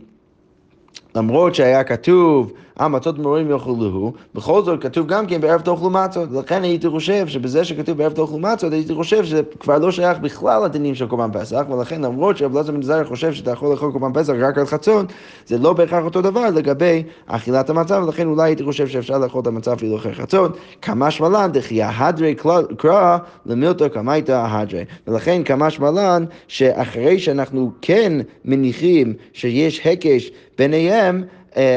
למרות 1.14 1.55
שהיה 1.55 1.85
כתוב 1.85 2.53
המצות 2.77 3.19
מרורים 3.19 3.51
יאכלוהו, 3.51 4.13
בכל 4.35 4.63
זאת 4.63 4.83
כתוב 4.83 5.07
גם 5.07 5.27
כן 5.27 5.41
בערב 5.41 5.61
תאכלו 5.61 5.91
מצות, 5.91 6.29
לכן 6.33 6.63
הייתי 6.63 6.89
חושב 6.89 7.29
שבזה 7.29 7.65
שכתוב 7.65 7.99
בערב 7.99 8.13
תאכלו 8.13 8.39
מצות, 8.39 8.73
הייתי 8.73 8.95
חושב 8.95 9.25
שזה 9.25 9.43
כבר 9.61 9.79
לא 9.79 9.91
שייך 9.91 10.19
בכלל 10.19 10.65
לדינים 10.65 10.95
של 10.95 11.07
קורבן 11.07 11.31
פסח, 11.33 11.63
ולכן 11.71 12.03
למרות 12.03 12.37
שרב 12.37 12.53
אלעזר 12.53 12.73
בן 12.73 12.81
עזריה 12.81 13.05
חושב 13.05 13.33
שאתה 13.33 13.51
יכול 13.51 13.71
לאכול 13.71 13.93
קורבן 13.93 14.21
פסח 14.21 14.33
רק 14.41 14.59
על 14.59 14.67
חצות, 14.67 15.07
זה 15.47 15.59
לא 15.59 15.73
בהכרח 15.73 16.05
אותו 16.05 16.23
דבר 16.23 16.51
לגבי 16.51 17.03
אכילת 17.27 17.71
המצה, 17.71 18.03
ולכן 18.03 18.27
אולי 18.27 18.43
הייתי 18.43 18.65
חושב 18.65 18.89
שאפשר 18.89 19.19
לאכול 19.19 19.41
את 19.43 19.47
המצה 19.47 19.73
אפילו 19.73 19.97
אחרי 19.97 20.15
חצות, 20.15 20.57
כמה 20.83 21.11
שמלן 21.11 21.51
דחייה 21.53 21.91
הדרי 21.97 22.35
קרא 22.77 23.19
למילתא 23.47 23.89
קמייתא 23.89 24.47
הדרי, 24.49 24.85
ולכן 25.07 25.43
כמה 25.45 25.71
שמלן 25.71 26.25
שאחרי 26.49 27.19
שאנחנו 27.19 27.71
כן 27.83 28.13
מניחים 28.45 29.15
שיש 29.33 29.81
היקש 29.85 30.31
ביניהם, 30.59 31.25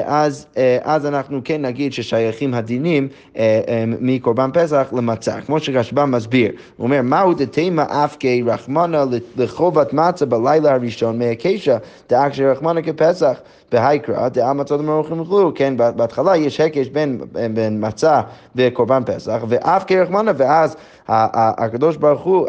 אז, 0.06 0.46
אה, 0.58 0.78
אז 0.84 1.06
אנחנו 1.06 1.42
כן 1.44 1.62
נגיד 1.62 1.94
ששייכים 1.94 2.54
הדינים 2.54 3.08
אה, 3.38 3.84
מקורבן 4.00 4.50
פסח 4.54 4.88
למצה, 4.98 5.42
כמו 5.42 5.60
שרשב"ם 5.60 6.12
מסביר. 6.12 6.52
הוא 6.78 6.86
אומר, 6.86 7.02
מהו 7.02 7.34
דתימה 7.34 7.86
אפקי 8.06 8.44
רחמנה 8.46 9.04
לחובת 9.38 9.94
מצה 9.94 10.26
בלילה 10.26 10.74
הראשון 10.74 11.20
מהקשה, 11.20 11.78
דאג 12.10 12.34
שרחמנה 12.34 12.82
כפסח. 12.82 13.40
בהייקרא, 13.72 14.30
דעה 14.30 14.54
מצות 14.54 14.80
המרוחים 14.80 15.20
יאכלו, 15.20 15.52
כן, 15.56 15.74
בהתחלה 15.78 16.38
יש 16.38 16.60
הקש 16.60 16.88
בין, 16.88 17.22
בין 17.54 17.86
מצה 17.88 18.22
וקורבן 18.56 19.04
פסח, 19.06 19.44
ואף 19.48 19.84
כרחמנה, 19.88 20.32
ואז 20.38 20.76
הקדוש 21.10 21.98
ברוך 21.98 22.22
הוא, 22.22 22.48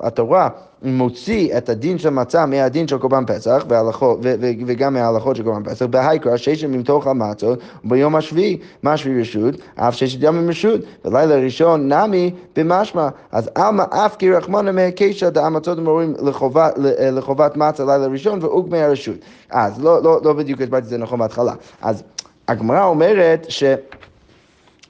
התורה, 0.00 0.48
מוציא 0.82 1.58
את 1.58 1.68
הדין 1.68 1.98
של 1.98 2.10
מצה 2.10 2.46
מהדין 2.46 2.88
של 2.88 2.98
קורבן 2.98 3.24
פסח 3.26 3.64
וגם 4.66 4.94
מההלכות 4.94 5.36
של 5.36 5.42
קורבן 5.42 5.64
פסח, 5.64 5.86
בהייקרא 5.86 6.36
ששת 6.36 6.68
ממתוך 6.68 7.06
המצות 7.06 7.58
וביום 7.84 8.16
השביעי, 8.16 8.58
השביעי 8.84 9.20
רשות? 9.20 9.54
אף 9.74 9.94
ששת 9.94 10.18
ימים 10.22 10.48
רשות, 10.48 10.80
ולילה 11.04 11.34
ראשון 11.34 11.92
נמי 11.92 12.30
במשמע, 12.56 13.08
אז 13.32 13.50
עלמא 13.54 13.84
אף 13.90 14.16
כרחמנה 14.18 14.72
מהקשא 14.72 15.28
דהמצות 15.28 15.78
אמורים 15.78 16.14
לחובת, 16.22 16.74
לחובת 17.12 17.56
מצה 17.56 17.84
לילה 17.84 18.06
ראשון 18.06 18.38
ואוגמי 18.42 18.78
הרשות. 18.82 19.16
אז 19.50 19.84
לא, 19.84 20.02
לא, 20.02 20.20
לא 20.24 20.32
בדיוק 20.32 20.60
הסברתי 20.60 20.84
את 20.84 20.88
זה 20.88 20.98
נכון 20.98 21.18
בהתחלה. 21.18 21.52
אז 21.82 22.02
הגמרא 22.48 22.84
אומרת 22.84 23.46
ש... 23.48 23.64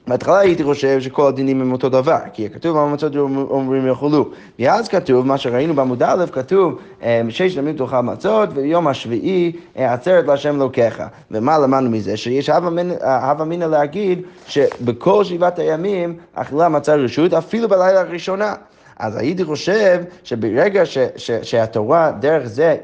בהתחלה 0.07 0.39
הייתי 0.39 0.63
חושב 0.63 1.01
שכל 1.01 1.27
הדינים 1.27 1.61
הם 1.61 1.71
אותו 1.71 1.89
דבר, 1.89 2.17
כי 2.33 2.49
כתוב 2.49 2.77
המצות 2.77 3.15
אומרים 3.15 3.87
יאכלו. 3.87 4.29
ואז 4.59 4.87
כתוב, 4.87 5.25
מה 5.25 5.37
שראינו 5.37 5.73
בעמוד 5.73 6.03
א', 6.03 6.25
כתוב 6.31 6.79
אה, 7.03 7.21
שש 7.29 7.55
ימים 7.55 7.77
תאכל 7.77 8.01
מצות, 8.01 8.49
ויום 8.53 8.87
השביעי 8.87 9.51
אה, 9.77 9.93
עצרת 9.93 10.27
להשם 10.27 10.57
לוקחה. 10.59 11.07
ומה 11.31 11.57
למדנו 11.59 11.89
מזה? 11.89 12.17
שיש 12.17 12.49
הווה 12.49 13.41
אמינא 13.41 13.65
להגיד 13.65 14.21
שבכל 14.47 15.23
שבעת 15.23 15.59
הימים 15.59 16.17
אכילה 16.33 16.69
מצה 16.69 16.95
רשות, 16.95 17.33
אפילו 17.33 17.69
בלילה 17.69 17.99
הראשונה. 17.99 18.53
אז 18.99 19.17
הייתי 19.17 19.45
חושב 19.45 20.03
שברגע 20.23 20.85
ש, 20.85 20.97
ש, 21.15 21.31
שהתורה 21.31 22.11
דרך 22.19 22.47
זה 22.47 22.77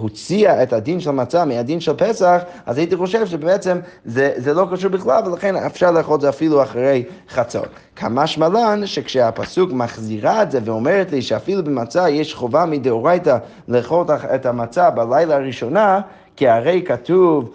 הוציאה 0.00 0.62
את 0.62 0.72
הדין 0.72 1.00
של 1.00 1.10
מצה 1.10 1.44
מהדין 1.44 1.80
של 1.80 1.92
פסח, 1.96 2.42
אז 2.66 2.78
הייתי 2.78 2.96
חושב 2.96 3.26
שבעצם 3.26 3.78
זה, 4.04 4.32
זה 4.36 4.54
לא 4.54 4.66
קשור 4.72 4.90
בכלל, 4.90 5.22
ולכן 5.26 5.56
אפשר 5.56 5.90
לאכול 5.90 6.16
את 6.16 6.20
זה 6.20 6.28
אפילו 6.28 6.62
אחרי 6.62 7.04
חצות. 7.28 7.68
כמה 7.96 8.26
שמלן 8.26 8.86
שכשהפסוק 8.86 9.72
מחזירה 9.72 10.42
את 10.42 10.50
זה 10.50 10.60
ואומרת 10.64 11.12
לי 11.12 11.22
שאפילו 11.22 11.64
במצה 11.64 12.08
יש 12.08 12.34
חובה 12.34 12.64
מדאורייתא 12.64 13.36
לאכול 13.68 14.06
את 14.34 14.46
המצה 14.46 14.90
בלילה 14.90 15.34
הראשונה, 15.34 16.00
כי 16.36 16.48
הרי 16.48 16.82
כתוב 16.86 17.50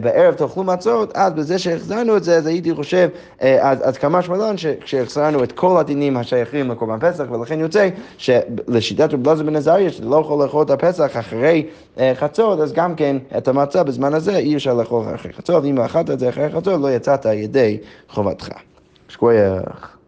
בערב 0.00 0.34
תאכלו 0.34 0.64
מצות, 0.64 1.12
אז 1.14 1.32
בזה 1.32 1.58
שהחזרנו 1.58 2.16
את 2.16 2.24
זה, 2.24 2.36
אז 2.36 2.46
הייתי 2.46 2.74
חושב, 2.74 3.08
אה, 3.42 3.70
אז, 3.70 3.78
אז 3.82 3.98
כמה 3.98 4.22
שמלון 4.22 4.56
כשהחזרנו 4.80 5.44
את 5.44 5.52
כל 5.52 5.80
הדינים 5.80 6.16
השייכים 6.16 6.70
לקורבן 6.70 6.98
פסח, 7.00 7.24
ולכן 7.30 7.60
יוצא 7.60 7.88
שלשיטת 8.18 9.12
רב 9.12 9.28
אלעזר 9.28 9.44
בן 9.44 9.56
עזריה, 9.56 9.90
שאתה 9.90 10.06
לא 10.06 10.16
יכול 10.16 10.44
לאכול 10.44 10.62
את 10.62 10.70
הפסח 10.70 11.10
אחרי 11.18 11.66
חצות, 12.14 12.60
אז 12.60 12.72
גם 12.72 12.94
כן 12.94 13.16
את 13.38 13.48
המצה 13.48 13.82
בזמן 13.82 14.14
הזה 14.14 14.36
אי 14.36 14.56
אפשר 14.56 14.74
לאכול 14.74 15.04
אחרי 15.14 15.32
חצות, 15.32 15.64
אם 15.64 15.80
אכלת 15.80 16.10
את 16.10 16.18
זה 16.18 16.28
אחרי 16.28 16.50
חצות, 16.50 16.80
לא 16.80 16.92
יצאת 16.92 17.24
ידי 17.24 17.78
חובתך. 18.08 18.48
שכוייך. 19.08 20.01